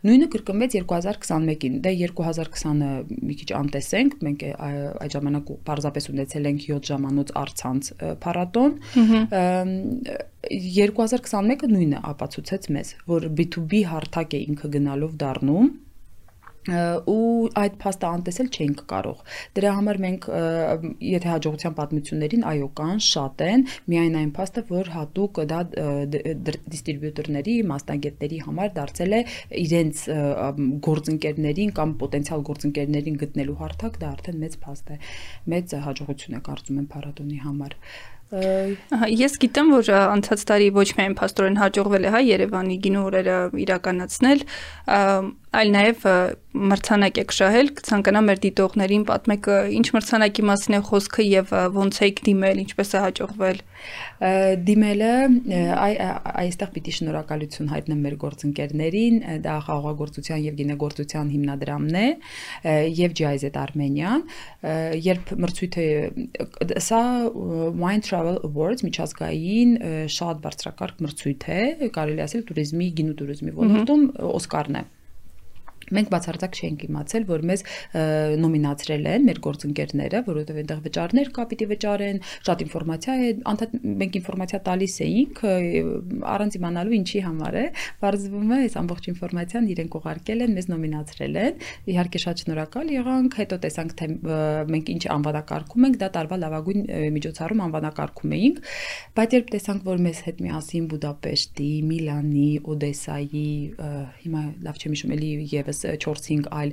Նույնը 0.08 0.26
կրկնվեց 0.32 0.76
2021-ին։ 0.80 1.74
Դե 1.84 1.90
2020-ը 2.00 2.90
մի 3.28 3.34
քիչ 3.40 3.48
անտեսենք, 3.60 4.16
մենք 4.26 4.44
այդ 4.56 5.16
ժամանակ 5.16 5.52
պարզապես 5.68 6.08
ունեցել 6.14 6.48
ենք 6.50 6.64
7 6.64 6.90
ժամանոց 6.90 7.32
արցանց 7.42 7.90
փառատոն։ 8.24 8.78
2021-ը 10.56 11.72
նույնը 11.76 12.04
ապացուցեց 12.16 12.70
մեզ, 12.76 12.94
որ 13.12 13.28
B2B 13.36 13.84
հարթակ 13.92 14.38
է 14.38 14.40
ինքը 14.46 14.72
գնալով 14.78 15.18
դառնում 15.20 15.74
ու 16.66 17.48
այդ 17.62 17.76
փաստը 17.82 18.08
անտեսել 18.10 18.48
չենք 18.56 18.82
կարող։ 18.90 19.20
Դրա 19.56 19.72
համար 19.76 20.00
մենք 20.04 20.26
եթե 21.06 21.30
հաջողության 21.32 21.76
պատմություններին 21.76 22.46
այո 22.50 22.68
կան, 22.80 23.02
շատ 23.06 23.44
են, 23.46 23.64
միայն 23.92 24.18
այն 24.22 24.32
փաստը, 24.38 24.64
որ 24.70 24.90
հատուկ 24.96 25.40
դա 25.52 25.60
դիստրիբյուտորների, 26.74 27.56
մասնագետների 27.70 28.40
համար 28.46 28.74
դարձել 28.80 29.16
է 29.16 29.22
իրենց 29.66 30.02
գործընկերներին 30.88 31.72
կամ 31.76 31.94
պոտենցիալ 32.02 32.44
գործընկերներին 32.50 33.22
գտնելու 33.22 33.58
հարթակ, 33.62 34.02
դա 34.02 34.12
արդեն 34.16 34.42
մեծ 34.42 34.60
փաստ 34.66 34.92
է։ 34.96 35.00
Մեծ 35.54 35.78
հաջողություն 35.86 36.36
է 36.36 36.44
կարծում 36.50 36.82
եմ 36.82 36.90
փառատոնի 36.96 37.42
համար։ 37.46 37.80
Ահա 38.26 39.06
ես 39.06 39.36
գիտեմ 39.38 39.68
որ 39.70 39.88
անցած 39.94 40.40
տարի 40.50 40.70
ոչ 40.74 40.86
միայն 40.98 41.12
փաստորեն 41.20 41.58
հաջողվել 41.60 42.06
է 42.08 42.10
հա 42.10 42.20
Երևանի 42.26 42.78
գինու 42.82 43.04
օրերը 43.06 43.36
իրականացնել, 43.62 44.42
այլ 45.56 45.70
նաև 45.72 46.04
մրցանակ 46.56 47.18
եք 47.20 47.32
շահել, 47.36 47.68
կցանկանա 47.76 48.20
մեր 48.26 48.38
դիտողներին 48.44 49.04
պատմեք 49.08 49.48
ինչ 49.76 49.86
մրցանակի 49.96 50.44
մասին 50.48 50.76
է 50.76 50.80
խոսքը 50.88 51.26
եւ 51.26 51.52
ոնց 51.76 51.98
եք 52.06 52.22
դիմել, 52.26 52.60
ինչպես 52.62 52.92
է 52.96 53.02
հաջողվել։ 53.04 53.60
Դիմելը 54.66 55.10
այստեղ 55.76 56.70
պիտի 56.76 56.94
շնորհակալություն 56.96 57.70
հայտնեմ 57.74 58.00
մեր 58.06 58.16
գործընկերներին, 58.24 59.18
դա 59.44 59.56
խաղաղագործության 59.66 60.42
եւ 60.46 60.58
գինեգործության 60.62 61.32
հիմնադրամն 61.36 62.00
է 62.00 62.06
եւ 62.96 63.16
GIZ 63.20 63.60
Armenian, 63.60 64.24
երբ 65.06 65.34
մրցույթը 65.44 65.86
սա 66.88 67.02
Wine 67.76 68.04
Travel 68.08 68.40
Awards 68.48 68.86
միջազգային 68.88 69.78
շատ 70.16 70.44
բարձրակարգ 70.46 71.06
մրցույթ 71.06 71.48
է, 71.52 71.62
կարելի 71.96 72.26
ասել 72.26 72.46
туриզմի, 72.50 72.92
գինու 73.00 73.18
туриզմի 73.20 73.56
ոլորտում 73.60 74.06
Օսկարն 74.32 74.80
է։ 74.80 74.86
Ա, 74.86 74.95
Մենք 75.86 76.08
բացարձակ 76.10 76.56
չենք 76.56 76.84
իմացել, 76.86 77.26
որ 77.30 77.44
մեզ 77.46 77.62
նոմինացրել 78.42 79.04
են 79.12 79.26
մեր 79.26 79.38
գործընկերները, 79.46 80.22
որովհետև 80.26 80.60
այնտեղ 80.62 80.80
վճարներ 80.86 81.30
կա, 81.36 81.44
պիտի 81.50 81.68
վճարեն, 81.70 82.18
շատ 82.46 82.64
ինֆորմացիա 82.66 83.14
է, 83.16 83.30
անդադ 83.52 83.76
մենք 83.86 84.18
ինֆորմացիա 84.20 84.60
տալիս 84.66 84.96
էինք, 85.06 85.42
առանց 86.36 86.58
իմանալու 86.58 86.96
ինչի 86.96 87.22
համար 87.26 87.56
է։ 87.56 87.64
Բարձվում 88.02 88.50
է, 88.56 88.58
այս 88.66 88.76
ամբողջ 88.82 89.08
ինֆորմացիան 89.12 89.68
իրենք 89.76 89.96
ուղարկել 90.00 90.44
են, 90.46 90.56
մեզ 90.56 90.68
նոմինացրել 90.74 91.38
են։ 91.46 91.64
Իհարկե 91.86 92.22
շատ 92.26 92.42
շնորհակալ 92.46 92.92
եղանք, 92.96 93.38
հետո 93.46 93.58
տեսանք 93.66 93.94
թե 93.96 94.08
մենք 94.74 94.92
ինչ 94.96 95.02
անվանակարգում 95.16 95.86
ենք, 95.86 95.98
դա 96.02 96.08
տարվա 96.16 96.36
լավագույն 96.46 96.80
միջոցառում 97.16 97.62
անվանակարգում 97.66 98.34
էինք, 98.36 98.60
բայց 99.16 99.36
երբ 99.36 99.50
տեսանք, 99.56 99.86
որ 99.86 100.02
մեզ 100.06 100.22
հետ 100.26 100.42
միասին 100.46 100.86
Բուդապեշտի, 100.96 101.70
Միլանի, 101.86 102.50
Օդեսայի, 102.76 103.46
հիմա 104.26 104.42
լավ 104.66 104.80
չեմ 104.80 104.96
հիշում, 104.96 105.14
էլի 105.16 105.30
եւս 105.56 105.75
եւս 105.76 105.84
4-5 106.06 106.48
այլ 106.56 106.72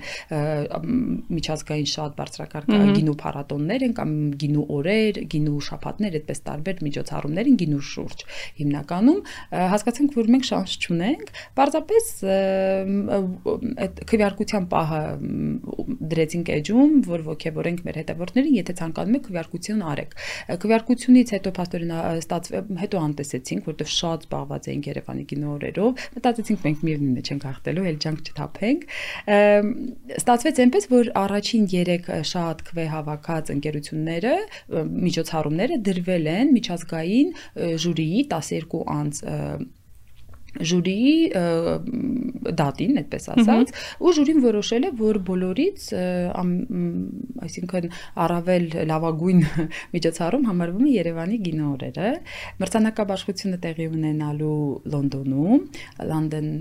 միջազգային 1.33 1.89
շատ 1.93 2.15
բարձրակարգ 2.19 2.71
գինու 2.97 3.15
փառատոններ 3.23 3.85
են 3.87 3.95
կամ 3.97 4.11
գինու 4.43 4.65
օրեր, 4.77 5.19
գինու 5.33 5.59
շաբաթներ, 5.67 6.17
այդպես 6.19 6.41
տարբեր 6.47 6.81
միջոցառումներ 6.87 7.49
են 7.51 7.57
գինու 7.63 7.83
շուրջ։ 7.89 8.23
Հիմնականում 8.59 9.19
հասկացանք, 9.73 10.17
որ 10.17 10.31
մենք 10.33 10.47
շանս 10.49 10.75
չունենք, 10.83 11.33
պարզապես 11.59 12.09
այդ 13.83 14.03
քվեարկության 14.13 14.67
պահը 14.73 15.01
դրեցինք 16.13 16.53
էջում, 16.53 16.93
որ 17.07 17.25
ողջևորենք 17.27 17.83
մեր 17.87 17.99
հետևորդներին, 18.03 18.57
եթե 18.59 18.75
ցանկանում 18.79 19.17
եք 19.19 19.25
քվեարկություն 19.27 19.83
արեք։ 19.93 20.15
Քվեարկությունից 20.63 21.33
հետո 21.33 21.53
փաստորեն 21.57 21.93
ստաց 22.23 22.49
հետո 22.83 23.03
անտեսեցինք, 23.03 23.69
որովհետև 23.73 23.93
շատ 23.93 24.27
զբաղված 24.27 24.69
էինք 24.73 24.89
Երևանի 24.93 25.25
գինու 25.33 25.51
օրերով, 25.53 26.03
մտածեցինք 26.17 26.65
մենք 26.67 26.83
միևնույնն 26.87 27.19
է 27.19 27.23
չենք 27.23 27.47
հաղթելու, 27.49 27.85
էլ 27.93 27.97
ջանք 28.03 28.31
չթափենք 28.33 28.85
ստացվեց 30.19 30.61
այնպես, 30.65 30.89
որ 30.93 31.11
առաջին 31.23 31.69
3 31.73 32.09
շատ 32.33 32.65
քվե 32.69 32.85
հավաքած 32.93 33.53
ընկերությունները 33.55 34.35
միջոցառումները 35.07 35.79
դրվել 35.87 36.29
են 36.33 36.51
միջազգային 36.57 37.31
ժյուրիի 37.85 38.27
12 38.33 38.83
անց 38.97 39.23
ժյուրիի 40.59 41.13
դատին, 42.59 42.99
այդպես 43.01 43.29
ասած, 43.33 43.71
ու 44.03 44.13
ժյուրին 44.17 44.41
որոշել 44.43 44.87
է, 44.87 44.91
որ 44.99 45.19
բոլորից, 45.29 45.87
այսինքն 47.47 47.87
առավել 48.25 48.67
լավագույն 48.91 49.41
միջոցառում 49.95 50.45
համարվում 50.51 50.89
է 50.89 50.93
Երևանի 50.97 51.39
գինոօրերը։ 51.47 52.11
Մրցանակաբաշխությունը 52.63 53.61
տեղի 53.63 53.89
ունենալու 53.93 54.59
Լոնդոնում, 54.93 55.65
London 56.13 56.53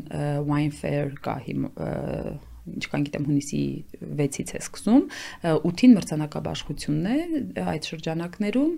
Wine 0.49 0.73
Fair 0.73 1.13
կա 1.23 1.37
հիմա 1.49 2.51
ինչքան 2.63 3.05
գիտեմ 3.07 3.25
հունիսի 3.29 3.61
6-ից 4.03 4.53
է 4.53 4.61
սկսում 4.63 5.05
8-ին 5.51 5.95
մրցանակաբաշխությունն 5.97 7.07
է 7.13 7.65
այդ 7.73 7.89
շրջանակներում 7.91 8.73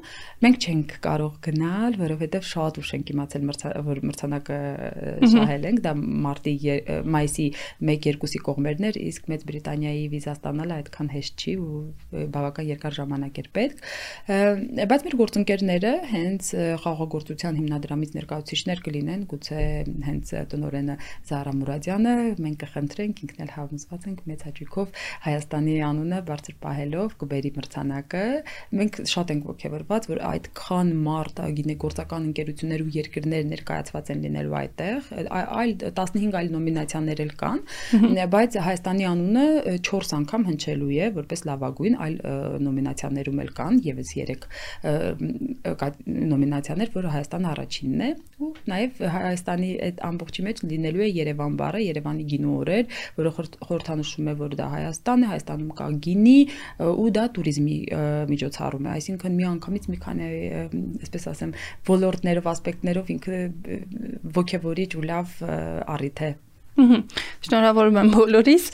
մենք 0.44 0.64
չենք 0.64 0.94
կարող 1.04 1.34
գնալ 1.44 1.98
որովհետև 2.00 2.46
շատ 2.48 2.80
ուշ 2.80 2.92
ենք 2.98 3.12
իմացել 3.14 3.44
որ 3.88 4.00
մրցանակը 4.08 4.58
շահել 5.34 5.66
ենք 5.70 5.82
դա 5.84 5.92
մարտի 6.24 6.54
մայիսի 7.14 7.46
1-2-ի 7.84 8.40
կողմերներ 8.48 8.98
իսկ 9.04 9.28
մեծ 9.34 9.44
բրիտանիայի 9.50 10.04
վիզա 10.14 10.34
ստանալը 10.38 10.78
այդքան 10.80 11.12
հեշտ 11.14 11.44
չի 11.44 11.54
ու 11.64 11.82
բավական 12.34 12.68
երկար 12.72 12.96
ժամանակ 12.98 13.40
էր 13.44 13.48
պետք 13.58 13.84
բայց 14.94 15.04
մեր 15.04 15.18
գործընկերները 15.20 15.92
հենց 16.14 16.50
խաղաղագործության 16.84 17.60
հիմնադրամից 17.60 18.16
ներկայացուցիչներ 18.18 18.82
կլինեն 18.88 19.24
գուցե 19.34 19.62
հենց 20.08 20.34
տնորենը 20.54 20.98
Զարա 21.28 21.54
Մուրադյանը 21.60 22.14
մենք 22.44 22.60
կխնդրենք 22.64 23.22
ինքն 23.24 23.44
էլ 23.44 23.52
հավ 23.54 23.74
ամուսված 23.75 24.04
ենք 24.07 24.21
մեծ 24.31 24.43
հաճույքով 24.47 24.99
Հայաստանի 25.25 25.75
անունը 25.88 26.19
բարձր 26.28 26.54
պահելով 26.62 27.14
կբերի 27.21 27.50
մրցանակը։ 27.54 28.23
Մենք 28.78 28.99
շատ 29.11 29.33
ենք 29.35 29.49
ողջավորված, 29.50 30.07
որ 30.11 30.21
այդքան 30.31 30.93
մարդ 31.04 31.40
գինեգործական 31.59 32.28
ընկերություններ 32.31 32.85
ու 32.85 32.93
երկրներ 32.95 33.49
ներկայացված 33.50 34.12
են 34.14 34.23
լինելու 34.25 34.57
այդտեղ, 34.61 35.11
այլ 35.35 35.75
15 35.99 36.38
այլ 36.38 36.52
նոմինացիաներ 36.54 37.23
էլ 37.25 37.33
կան, 37.43 37.59
բայց 38.35 38.59
Հայաստանի 38.64 39.09
անունը 39.11 39.47
4 39.90 40.14
անգամ 40.19 40.47
հնչելու 40.50 40.93
է 40.95 41.11
որպես 41.19 41.45
լավագույն 41.50 41.99
այլ 42.04 42.16
նոմինացիաներում 42.69 43.43
էլ 43.45 43.52
կան 43.59 43.81
եւս 43.85 44.14
3 44.14 44.49
նոմինացիաներ, 46.35 46.95
որը 46.95 47.12
Հայաստանը 47.14 47.50
առաջինն 47.54 48.04
է 48.04 48.11
ու 48.45 48.50
նաեւ 48.71 49.02
Հայաստանի 49.14 49.71
այդ 49.88 50.02
ամբողջի 50.09 50.45
մեջ 50.45 50.62
լինելու 50.75 51.04
է 51.04 51.09
Երևան 51.14 51.57
բառը, 51.61 51.81
Երևանի 51.85 52.26
գինու 52.35 52.54
օրեր, 52.64 52.99
որը 53.19 53.33
խորհրդանշում 53.68 54.30
է, 54.30 54.35
որ 54.44 54.56
դա 54.61 54.68
Հայաստան 54.75 55.25
է, 55.25 55.28
Հայաստանում 55.35 55.75
կա 55.80 55.88
գինի 56.06 56.38
ու 56.94 57.11
դա 57.18 57.26
туриզմի 57.38 57.78
միջոցառում 58.33 58.88
է, 58.88 58.94
այսինքն 58.94 59.37
մի 59.40 59.47
անգամից 59.50 59.90
մի 59.92 60.00
քանի, 60.06 60.30
այսպես 61.04 61.28
ասեմ, 61.35 61.54
ոլորտներով, 61.90 62.50
ասպեկտներով 62.54 63.14
ինքը 63.18 63.44
ոգևորիչ 64.40 64.90
ու 64.94 65.06
լավ 65.12 65.38
առիթ 65.94 66.26
է 66.30 66.35
Շնորհավորում 66.75 67.99
եմ 68.00 68.09
բոլորիս 68.11 68.64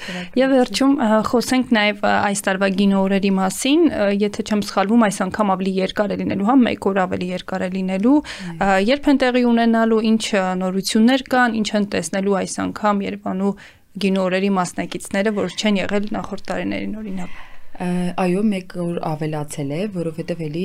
եւ 0.40 0.52
վերջում 0.56 0.92
խոսենք 1.28 1.72
նաեւ 1.76 1.98
այս 2.08 2.42
տարվա 2.46 2.68
գինոօրերի 2.78 3.32
մասին, 3.36 3.82
եթե 4.22 4.44
չեմ 4.46 4.62
սխալվում, 4.70 5.04
այս 5.08 5.18
անգամ 5.26 5.52
ավելի 5.54 5.74
երկար 5.80 6.14
է 6.14 6.18
լինելու, 6.22 6.46
հա, 6.48 6.56
1 6.70 6.88
օր 6.90 7.00
ավելի 7.04 7.28
երկար 7.34 7.66
է 7.66 7.68
լինելու։ 7.76 8.14
Երբ 8.88 9.10
են 9.12 9.20
տեղի 9.20 9.44
ունենալու, 9.50 10.00
ինչ 10.12 10.24
նորություններ 10.64 11.26
կան, 11.36 11.58
ինչ 11.60 11.68
են 11.76 11.90
տեսնելու 11.92 12.38
այս 12.40 12.56
անգամ 12.64 13.04
Երևանում 13.10 13.68
գինոօրերի 13.98 14.50
մասնակիցները, 14.54 15.30
որ 15.40 15.54
չեն 15.58 15.80
եղել 15.80 16.10
նախորդ 16.14 16.44
տարիներին 16.50 16.98
օրինակ։ 17.00 17.49
Այո, 17.80 18.40
մեկ 18.44 18.74
օր 18.76 18.96
ավելացել 19.08 19.70
է, 19.72 19.76
որովհետև 19.94 20.40
էլի 20.44 20.64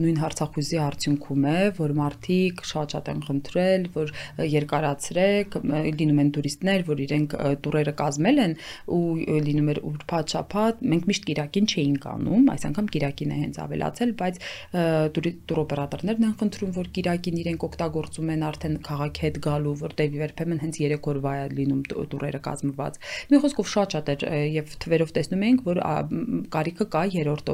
նույն 0.00 0.20
հարցախույզի 0.22 0.78
արդյունքում 0.80 1.42
է, 1.50 1.56
որ 1.76 1.90
մարդիկ 1.98 2.62
շատ-շատ 2.70 3.10
են 3.12 3.18
խնդրել, 3.26 3.82
որ 3.92 4.12
երկարացրեք, 4.48 5.58
լինում 6.00 6.22
են 6.24 6.30
տուրիստներ, 6.36 6.84
որ 6.88 7.02
իրենք 7.04 7.36
տուրերը 7.66 7.94
կազմել 7.98 8.40
են 8.44 8.56
ու 8.96 9.00
լինում 9.44 9.68
էր 9.74 9.80
ուրբաթ 9.90 10.32
շաբաթ, 10.34 10.80
մենք 10.94 11.04
միշտ 11.12 11.28
Կիրակին 11.28 11.68
չէինք 11.74 12.08
անում, 12.14 12.48
այս 12.54 12.66
անգամ 12.72 12.88
Կիրակին 12.96 13.34
է 13.34 13.38
հենց 13.44 13.60
ավելացել, 13.64 14.16
բայց 14.24 14.40
տուրօպերատորներն 15.52 16.24
են 16.24 16.34
խնդրում, 16.40 16.74
որ 16.80 16.90
Կիրակին 16.96 17.38
իրենք 17.44 17.68
օգտագործում 17.68 18.32
են 18.34 18.48
արդեն 18.48 18.80
քաղաքի 18.88 19.24
հետ 19.28 19.38
գալու, 19.44 19.76
որտեղ 19.84 20.18
երբեմն 20.24 20.64
հենց 20.64 20.80
3 20.80 21.08
օրվա 21.12 21.36
է 21.44 21.46
լինում 21.60 21.84
տուրերը 21.92 22.40
կազմված։ 22.48 22.98
Մի 23.34 23.40
խոսքով 23.44 23.70
շատ-շատ 23.74 24.12
էր 24.14 24.26
եւ 24.54 24.74
թվերով 24.84 25.14
տեսնում 25.18 25.44
էինք, 25.44 25.64
որ 25.68 25.80
կարիքը 26.54 26.86
կա 26.94 27.02
երրորդ 27.14 27.50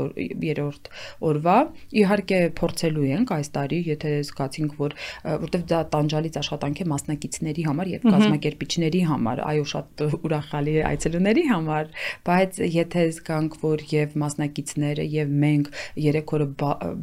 երրորդ 0.51 0.91
օրվա։ 1.31 1.57
Իհարկե 2.01 2.41
փորձելու 2.61 3.07
ենք 3.11 3.33
այս 3.37 3.51
տարի, 3.57 3.79
եթե 3.91 4.13
զգացինք, 4.31 4.77
որ 4.81 4.97
որտեվ 5.45 5.65
դա 5.71 5.81
տանջալից 5.95 6.39
աշխատանք 6.41 6.81
է 6.81 6.87
մասնակիցների 6.91 7.65
համար 7.71 7.91
եւ 7.91 8.07
կազմակերպիչների 8.11 9.03
համար, 9.11 9.43
այո, 9.51 9.65
շատ 9.71 10.05
ուրախալի 10.21 10.75
այցելուների 10.91 11.45
համար, 11.51 11.91
բայց 12.29 12.61
եթե 12.81 13.05
զգանք, 13.21 13.59
որ 13.65 13.85
եւ 13.91 14.17
մասնակիցները 14.25 15.07
եւ 15.11 15.35
մենք 15.45 15.71
երեք 16.05 16.35
օրը 16.37 16.49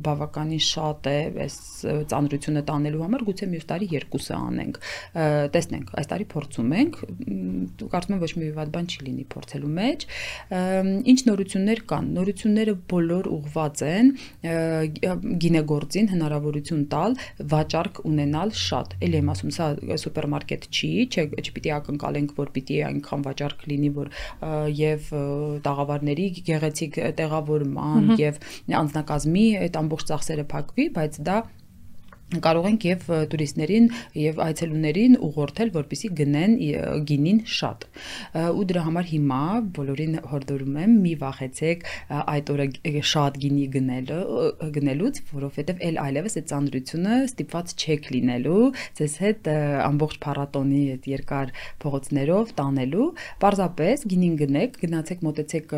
բավականին 0.07 0.63
շատ 0.67 1.09
է 1.11 1.17
այս 1.47 1.57
ծանրությունը 2.11 2.63
տանելու 2.67 3.03
համար, 3.05 3.25
գուցե 3.27 3.49
մյուս 3.51 3.67
տարի 3.71 3.89
երկուսը 3.97 4.35
անենք։ 4.37 4.79
Տեսնենք, 5.57 5.93
այս 5.97 6.11
տարի 6.11 6.27
փորձում 6.33 6.73
ենք, 6.77 6.99
կարծում 7.93 8.15
եմ 8.17 8.23
ոչ 8.23 8.31
մի 8.37 8.49
վատ 8.57 8.73
բան 8.77 8.89
չի 8.91 9.05
լինի 9.07 9.25
փորձելու 9.33 9.73
մեջ։ 9.77 10.05
Ինչ 11.13 11.19
նորություններ 11.27 11.83
կան։ 11.91 12.09
Նորությունները 12.17 12.73
բոլոր 12.91 13.29
ուղված 13.37 13.83
են 13.87 14.11
գինեգործին 15.43 16.09
հնարավորություն 16.13 16.83
տալ 16.93 17.17
վաճառք 17.53 18.01
ունենալ 18.11 18.53
շատ։ 18.61 18.95
Էլի 19.07 19.21
եմ 19.21 19.31
ասում, 19.33 19.53
սա 19.57 19.67
սուպերմարկետ 20.03 20.67
չի, 20.71 20.91
չէ, 21.07 21.27
չպիտի 21.43 21.73
ակնկալենք, 21.77 22.33
որ 22.37 22.51
պիտի 22.57 22.79
այնքան 22.87 23.27
վաճառք 23.27 23.67
լինի, 23.71 23.91
որ 23.97 24.11
եւ 24.77 25.11
տաղավարների 25.67 26.27
գեղեցիկ 26.47 26.99
տեղավորման 27.21 28.11
եւ 28.17 28.41
անձնակազմի 28.81 29.47
այդ 29.67 29.79
ամբողջ 29.83 30.11
ծախսերը 30.11 30.47
փակվի, 30.53 30.89
բայց 30.97 31.21
դա 31.27 31.39
կարող 32.27 32.65
ենք 32.67 32.85
եւ 32.87 33.03
տուրիստներին 33.31 33.85
եւ 34.19 34.39
այցելուներին 34.43 35.13
ուղղորդել, 35.23 35.69
որպիսի 35.77 36.09
գնեն 36.17 36.55
գինին 37.07 37.37
շատ։ 37.47 37.85
Ու 38.51 38.65
դրա 38.67 38.81
համար 38.87 39.05
հիմա 39.11 39.43
բոլորին 39.77 40.17
հորդորում 40.31 40.75
եմ՝ 40.83 40.97
մի 41.05 41.13
վախեցեք 41.21 41.85
այդ 42.19 42.51
օրը 42.51 42.67
շատ 43.11 43.39
գինի 43.43 43.67
գնելը 43.77 44.17
գնելուց, 44.75 45.21
որովհետեւ 45.37 45.79
ել 45.87 45.99
այլևս 46.03 46.35
այդ 46.41 46.49
ծանրությունը 46.51 47.15
ստիպված 47.27 47.73
չեք 47.77 48.11
լինելու 48.17 48.65
ձեզ 48.99 49.17
հետ 49.23 49.49
ամբողջ 49.87 50.19
փառատոնի 50.27 50.83
այդ 50.97 51.09
երկար 51.15 51.55
փողոցներով 51.79 52.53
տանելու։ 52.59 53.07
Պարզապես 53.39 54.05
գինին 54.11 54.35
գնեք, 54.43 54.77
գնացեք 54.83 55.25
մոտեցեք 55.27 55.75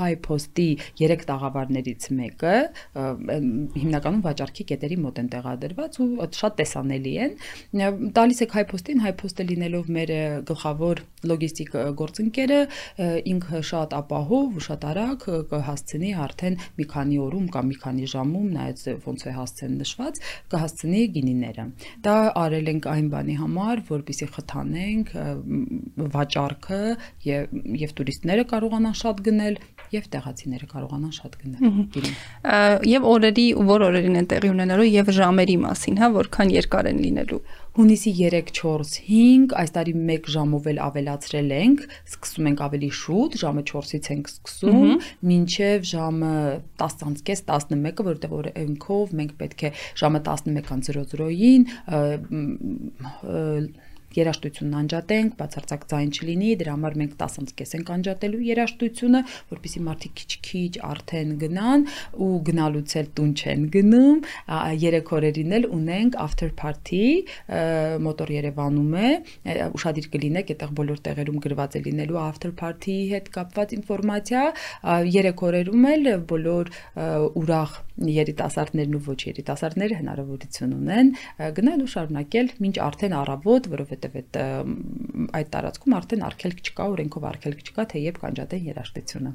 հայ 0.00 0.12
post-ի 0.24 0.68
3 1.04 1.28
տաղավարներից 1.28 2.10
մեկը, 2.16 2.56
հիմնականում 2.96 4.26
վաճառքի 4.30 4.68
կետերի 4.72 5.00
մոտ 5.04 5.22
են 5.26 5.30
տեղադրվել 5.36 5.65
տրամադրված 5.66 5.98
ու 6.00 6.26
շատ 6.36 6.56
տեսանելի 6.60 7.12
են։ 7.24 7.32
Տալիս 8.16 8.40
եք 8.44 8.54
հայփոստին, 8.56 9.00
հայփոստը 9.04 9.46
լինելով 9.50 9.88
մեր 9.96 10.12
գլխավոր 10.46 11.02
լոգիստիկ 11.26 11.70
գործընկերը, 11.98 12.60
ինքը 13.32 13.60
շատ 13.70 13.96
ապահով 13.96 14.56
ու 14.56 14.64
շատ 14.66 14.86
արագ 14.90 15.26
կհասցնի 15.50 16.10
արդեն 16.26 16.58
մի 16.76 16.86
քանի 16.92 17.18
օրում 17.26 17.46
կամ 17.56 17.70
մի 17.70 17.76
քանի 17.82 18.10
ժամում, 18.14 18.48
նայած 18.56 18.84
ոնց 19.06 19.26
է 19.26 19.34
հասցեն 19.36 19.76
նշված, 19.82 20.20
կհասցնի 20.54 21.02
գինիները։ 21.16 21.66
Դա 22.06 22.16
արել 22.46 22.70
ենք 22.76 22.90
այն 22.94 23.08
բանի 23.16 23.36
համար, 23.42 23.84
որպեսզի 23.90 24.28
խթանենք 24.36 25.14
վաճառքը 26.16 26.82
եւ 27.26 27.56
եւ 27.86 27.96
տուրիստները 27.96 28.46
կարողանան 28.52 28.96
շատ 29.02 29.24
գնել 29.26 29.58
եւ 29.92 30.06
տեղացիները 30.12 30.66
կարողանան 30.70 31.12
շատ 31.16 31.36
գնել 31.42 32.08
Եվ 32.90 33.06
օրերի 33.10 33.46
որ 33.68 33.84
օրերին 33.86 34.18
են 34.20 34.28
տեղի 34.32 34.50
ունենալու 34.52 34.86
եւ 34.88 35.10
ժամերի 35.16 35.55
ժամերի 35.56 35.64
մասին, 35.64 35.96
հա, 36.00 36.08
որքան 36.16 36.50
երկար 36.52 36.86
են 36.90 36.98
լինելու։ 37.00 37.40
Հունիսի 37.76 38.10
3, 38.16 38.50
4, 38.56 38.84
5, 39.06 39.54
այս 39.60 39.70
տարի 39.76 39.94
1 39.96 40.28
ժամով 40.32 40.68
էլ 40.72 40.78
ավելացրել 40.86 41.50
ենք, 41.56 41.80
սկսում 42.12 42.46
ենք 42.50 42.60
ավելի 42.66 42.90
շուտ, 43.00 43.32
ժամը 43.42 43.62
4-ից 43.70 44.06
ենք 44.16 44.30
սկսում, 44.32 44.92
մինչև 45.30 45.88
ժամը 45.92 46.32
10:30, 46.80 47.44
11-ը, 47.46 48.06
որովհետև 48.06 48.36
օրենքով 48.40 49.04
մենք 49.20 49.32
պետք 49.42 49.60
է 49.66 49.72
ժամը 50.00 50.20
11:00-ին 50.30 51.62
երաշտությունն 54.16 54.76
անջատենք, 54.80 55.36
բացարձակ 55.40 55.86
ձայն 55.92 56.10
չլինի, 56.16 56.50
դրա 56.60 56.74
համար 56.76 56.96
մենք 57.00 57.16
10-ից 57.20 57.74
ենք 57.76 57.92
անջատելու 57.96 58.42
երաշտությունը, 58.46 59.20
որpիսի 59.52 59.82
մարդիկ 59.86 60.12
քիչ-քիչ 60.20 60.72
արդեն 60.86 61.32
գնան 61.42 61.86
ու 62.26 62.30
գնալուց 62.46 62.96
էլ 63.00 63.08
տուն 63.16 63.32
չեն 63.36 63.66
գնում։ 63.76 64.20
Երեք 64.86 65.12
օրերին 65.16 65.56
էլ 65.56 65.68
ունենք 65.76 66.18
after 66.26 66.50
party 66.56 67.02
մոտոր 68.06 68.32
Երևանում 68.36 68.94
է, 68.96 69.10
ուշադիր 69.76 70.08
կլինեք, 70.16 70.52
այդտեղ 70.56 70.72
բոլոր 70.80 71.02
տեղերում 71.06 71.40
գրված 71.46 71.76
է 71.76 71.82
լինելու 71.86 72.20
after 72.22 72.52
party-ի 72.56 73.06
հետ 73.12 73.30
կապված 73.36 73.74
ինֆորմացիա։ 73.76 74.44
Երեք 75.16 75.44
օրերում 75.46 75.86
էլ 75.92 76.10
բոլոր 76.30 76.72
ուրախ 77.42 77.76
երիտասարդներն 77.96 78.96
ու 78.96 79.02
ոչ 79.06 79.20
երիտասարդները 79.26 79.98
հնարավորություն 80.00 80.72
ունեն 80.76 81.12
գնալ 81.56 81.84
ու 81.86 81.90
շարունակել 81.96 82.50
մինչ 82.60 82.76
արդեն 82.86 83.14
առավոտ, 83.16 83.68
որովհետև 83.72 84.05
որովհետև 84.06 85.34
այդ 85.36 85.46
այդ 85.46 85.48
տարածքում 85.52 85.94
արդեն 85.96 86.22
արգելք 86.26 86.60
չկա, 86.66 86.86
օրենքով 86.92 87.24
արգելք 87.30 87.60
չկա, 87.66 87.84
թեև 87.92 88.18
կանջատեն 88.22 88.66
երաշտությունը։ 88.66 89.30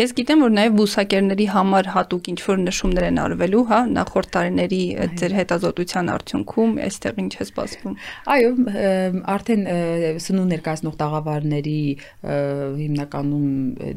Ես 0.00 0.14
գիտեմ, 0.18 0.42
որ 0.42 0.52
նաև 0.56 0.76
բուսակերների 0.78 1.46
համար 1.52 1.88
հատուկ 1.92 2.30
ինչ 2.32 2.38
որ 2.46 2.60
նշումներ 2.62 3.06
են 3.08 3.20
արվելու, 3.22 3.62
հա, 3.72 3.80
նախորդ 3.92 4.30
տարիների 4.36 4.80
ձեր 5.22 5.36
հետազոտության 5.38 6.12
արդյունքում 6.12 6.72
այստեղ 6.86 7.20
ինչ 7.22 7.32
է 7.32 7.46
սպասվում։ 7.48 7.96
Այո, 8.32 8.50
արդեն 9.32 9.62
սնու 10.22 10.46
ներկայացնող 10.52 10.96
տաղավարների 11.02 11.82
հիմնականում 12.82 13.50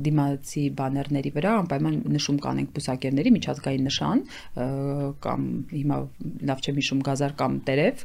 դիմացի 0.06 0.66
բաներների 0.80 1.32
վրա 1.36 1.54
անպայման 1.66 2.00
նշում 2.16 2.40
կանենք 2.46 2.74
բուսակերների 2.76 3.34
միջազգային 3.36 3.88
նշան 3.90 4.24
կամ 5.26 5.48
հիմա 5.76 6.00
լավ 6.50 6.64
չեմ 6.66 6.80
հիշում 6.82 7.04
գազար 7.06 7.36
կամ 7.40 7.58
տերև, 7.70 8.04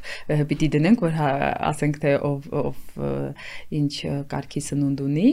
պիտի 0.51 0.69
դնենք, 0.75 1.03
որ 1.05 1.15
հա, 1.17 1.29
ասենք 1.71 1.90
տեսնենք 1.91 1.99
թե 2.01 2.11
ով 2.23 2.47
ով 2.51 2.77
ինչ 3.75 3.93
կարգի 4.31 4.61
սնունդ 4.65 5.01
ունի 5.03 5.29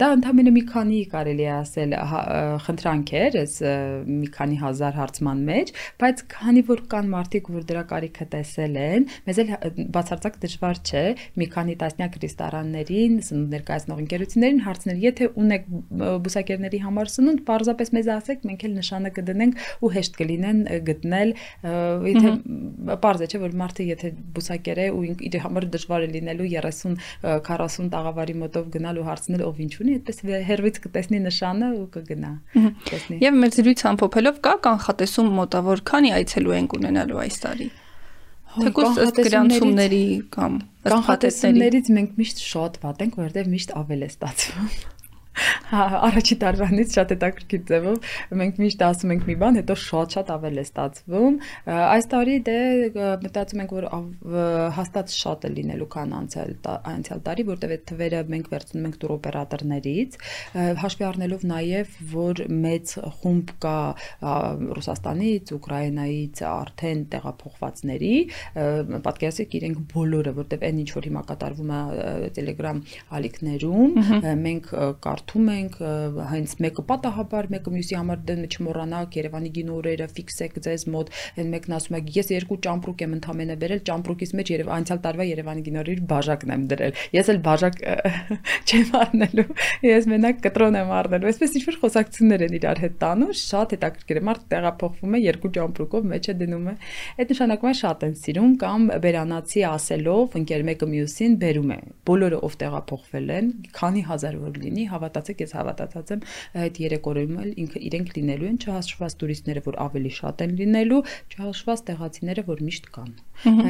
դա 0.00 0.08
ընդամենը 0.16 0.52
մի 0.54 0.62
քանի 0.70 1.00
կարելի 1.12 1.44
է 1.46 1.52
ասել 1.56 1.94
խնդրանք 2.66 3.12
էր 3.20 3.38
այս 3.40 3.54
մի 4.10 4.28
քանի 4.36 4.56
հազար 4.60 4.98
հարցման 5.00 5.42
մեջ 5.50 5.72
բայց 6.00 6.22
քանի 6.34 6.62
որ 6.70 6.82
կան 6.90 7.10
մարդիկ 7.14 7.50
որ 7.54 7.66
դրա 7.70 7.84
կարիքը 7.90 8.26
տեսել 8.34 8.78
են 8.80 9.08
մեզ 9.28 9.40
էլ 9.40 9.52
բացարձակ 9.96 10.38
դժվար 10.44 10.80
չէ 10.90 11.04
մի 11.40 11.46
քանի 11.54 11.76
տասնյակ 11.80 12.18
ռեստորաններին 12.24 13.14
սնունդ 13.30 13.54
ներկայացնող 13.56 14.02
ընկերություններին 14.04 14.62
հարցնել 14.66 15.02
եթե 15.04 15.30
ունեք 15.40 15.68
բուսակերների 16.00 16.82
համար 16.84 17.12
սնունդ 17.14 17.44
պարզապես 17.50 17.92
մեզ 17.96 18.10
ասեք 18.20 18.46
մենք 18.50 18.66
էլ 18.68 18.76
նշանը 18.80 19.12
կդնենք 19.20 19.64
ու 19.80 19.92
հեշտ 19.96 20.18
կլինեն 20.20 20.60
գտնել 20.90 21.34
եթե 22.10 22.34
պարզ 23.04 23.24
է 23.24 23.30
չէ 23.30 23.40
որ 23.44 23.56
մարդը 23.60 23.86
եթե 23.90 24.12
բուսակեր 24.36 24.80
է 24.80 24.86
ու 24.96 25.04
իր 25.30 25.36
համար 25.44 25.59
դժվար 25.74 26.06
է 26.06 26.08
լինելու 26.14 26.48
30-40 26.54 27.90
տաղավարի 27.94 28.36
մոտով 28.40 28.70
գնալ 28.76 29.00
ու 29.00 29.06
հարցնել 29.10 29.44
ով 29.48 29.60
ինչ 29.66 29.72
ունի, 29.80 29.96
այդպես 30.00 30.22
հերվից 30.50 30.80
կտեսնի 30.86 31.20
նշանը 31.26 31.70
ու 31.80 31.86
կգնա։ 31.96 32.32
Տեսնի։ 32.90 33.20
Եվ 33.24 33.38
մեր 33.40 33.54
զրույց 33.60 33.84
ամփոփելով 33.90 34.40
կա 34.46 34.54
կանխատեսում 34.70 35.30
մոտավոր 35.40 35.84
քանի 35.90 36.14
այցելու 36.20 36.56
ենք 36.60 36.76
ունենալու 36.80 37.22
այս 37.26 37.40
տարի։ 37.44 37.68
Թեկուզ 38.50 38.96
ըստ 39.04 39.18
գրանցումների 39.28 40.04
կամ 40.34 40.54
կանխատեսումներից 40.90 41.90
մենք 41.96 42.16
միշտ 42.18 42.40
շատ 42.50 42.80
վատ 42.82 43.04
ենք, 43.04 43.20
որովհետև 43.20 43.52
միշտ 43.54 43.74
ավել 43.78 44.02
է 44.02 44.08
ստացվում։ 44.10 44.99
Հա, 45.70 45.82
առաջի 46.10 46.36
տարվանից 46.42 46.94
շատ 46.96 47.12
հետաքրքիր 47.14 47.60
ձևով 47.68 48.06
մենք 48.40 48.56
միշտ 48.60 48.80
ասում 48.82 49.12
ենք 49.14 49.26
մի 49.28 49.34
բան, 49.40 49.58
հետո 49.60 49.74
շատ-շատ 49.80 50.30
ավել 50.34 50.56
է 50.58 50.64
ստացվում։ 50.66 51.36
Այս 51.70 52.08
տարի 52.10 52.34
դե 52.48 52.56
մտածում 53.22 53.62
ենք, 53.62 53.74
որ 53.78 53.86
հաստատ 54.76 55.14
շատ 55.14 55.46
է 55.46 55.50
լինելու 55.54 55.88
քան 55.94 56.14
անցյալ 56.20 56.50
անցյալ 56.90 57.22
տարի, 57.30 57.44
որտեղ 57.50 57.74
այդ 57.76 57.84
թվերը 57.90 58.22
մենք 58.34 58.50
վերցնում 58.50 58.88
ենք 58.90 58.98
տուր 59.00 59.14
օպերատորներից, 59.16 60.18
հաշվի 60.82 61.06
առնելով 61.10 61.46
նաև, 61.50 61.94
որ 62.10 62.42
մեծ 62.66 62.94
խումբ 63.20 63.54
կա 63.62 63.78
Ռուսաստանից, 64.80 65.54
Ուկրաինայից 65.60 66.42
արդեն 66.50 67.00
տեղափոխվածների, 67.14 68.14
պատկերացրեք 69.06 69.56
իրենք 69.60 69.80
բոլորը, 69.94 70.34
որտեղ 70.40 70.66
այն 70.70 70.80
ինչ 70.80 70.90
որ 70.98 71.08
հիմա 71.10 71.24
կատարվում 71.30 71.70
է 71.70 71.80
Telegram 72.40 72.82
ալիքներում, 73.20 73.98
մենք 74.40 74.70
կարդ 75.04 75.19
կարդում 75.20 75.48
ենք 75.52 75.74
հենց 76.30 76.52
մեկը 76.64 76.82
պատահաբար, 76.88 77.48
մեկը 77.52 77.72
մյուսի 77.74 77.96
համար 77.98 78.20
դեն 78.28 78.44
չմոռանաք 78.50 79.16
Երևանի 79.20 79.50
գինորերը 79.56 80.06
ֆիքսեք 80.16 80.56
ձեզ 80.64 80.84
մոտ, 80.94 81.10
այն 81.40 81.50
մեկն 81.54 81.74
ասում 81.76 81.96
է 81.98 82.00
ես 82.16 82.30
երկու 82.34 82.58
ճամպրուկ 82.64 83.04
եմ 83.04 83.14
ընդամենը 83.18 83.56
վերել, 83.60 83.82
ճամպրուկից 83.90 84.32
մեջ 84.40 84.52
Երև 84.54 84.70
անցյալ 84.76 85.00
տարվա 85.04 85.26
Երևանի 85.30 85.64
գինորի 85.68 85.96
բաժակն 86.10 86.54
եմ 86.54 86.64
դրել։ 86.70 87.00
Ես 87.20 87.30
էլ 87.30 87.40
բաժակ 87.50 87.78
չեմ 88.70 88.94
առնելու։ 89.00 89.46
Ես 89.90 90.08
մենակ 90.10 90.40
կտրոն 90.46 90.78
եմ 90.80 90.92
առնելու։ 91.00 91.30
Այսպես 91.30 91.56
ինչ 91.60 91.64
որ 91.70 91.78
խոսակցություններ 91.84 92.44
են 92.46 92.56
իրար 92.60 92.80
հետ 92.80 92.96
տանում, 93.00 93.32
շատ 93.40 93.74
հետաքրքիր 93.76 94.20
է։ 94.20 94.24
Մարդ 94.30 94.44
տեղափոխվում 94.50 95.16
է 95.16 95.20
երկու 95.20 95.52
ճամպրուկով 95.60 96.08
մեջը 96.10 96.34
դնում 96.40 96.68
է։ 96.70 96.74
Այդ 97.20 97.34
նշանակում 97.34 97.70
է 97.70 97.74
շատ 97.80 98.04
են 98.06 98.14
սիրում 98.20 98.52
կամ 98.60 98.86
բերանացի 99.04 99.64
ասելով 99.70 100.36
ընկեր 100.40 100.64
մեկը 100.70 100.90
մյուսին 100.90 101.36
բերում 101.40 101.70
է։ 101.70 101.78
Բոլորը 102.10 102.38
ով 102.46 102.56
տեղափոխվել 102.60 103.30
են, 103.40 103.50
քանի 103.80 104.02
հազար 104.10 104.36
որ 104.40 104.60
լինի, 104.60 104.84
հավատա 104.90 105.09
հավատացեք, 105.10 105.40
ես 105.44 105.52
հավատացած 105.56 106.10
եմ 106.14 106.22
այդ 106.60 106.78
3 106.80 107.08
օրերում 107.10 107.38
էլ 107.40 107.50
ինքը 107.62 107.80
իրենք 107.90 108.12
լինելու 108.16 108.48
են, 108.50 108.58
չհաշված 108.60 109.16
տուրիստները, 109.20 109.62
որ 109.66 109.78
ավելի 109.84 110.12
շատ 110.16 110.44
են 110.44 110.52
լինելու, 110.60 111.00
չհաշված 111.30 111.82
տեղացիները, 111.90 112.44
որ 112.50 112.62
միշտ 112.70 112.90
կան։ 112.94 113.10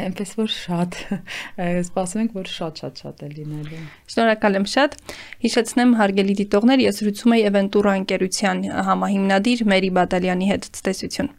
Այնպես 0.00 0.35
որ 0.40 0.50
շատ 0.57 0.98
սպասում 1.90 2.22
ենք, 2.24 2.35
որ 2.40 2.50
շատ-շատ-շատ 2.50 3.24
է 3.24 3.31
լինելու։ 3.38 3.83
Շնորհակալ 4.11 4.61
եմ 4.61 4.66
շատ։ 4.74 4.98
Հիշեցնեմ 5.46 5.94
հարգելի 6.00 6.35
դիտողներ, 6.42 6.85
ես 6.90 7.00
զրուցում 7.00 7.37
եի 7.38 7.46
Eventura 7.50 7.96
ընկերության 8.00 8.64
համահիմնադիր 8.90 9.64
Մերի 9.70 9.94
Բադալյանի 10.00 10.50
հետ 10.50 10.70
ցտեսություն։ 10.81 11.35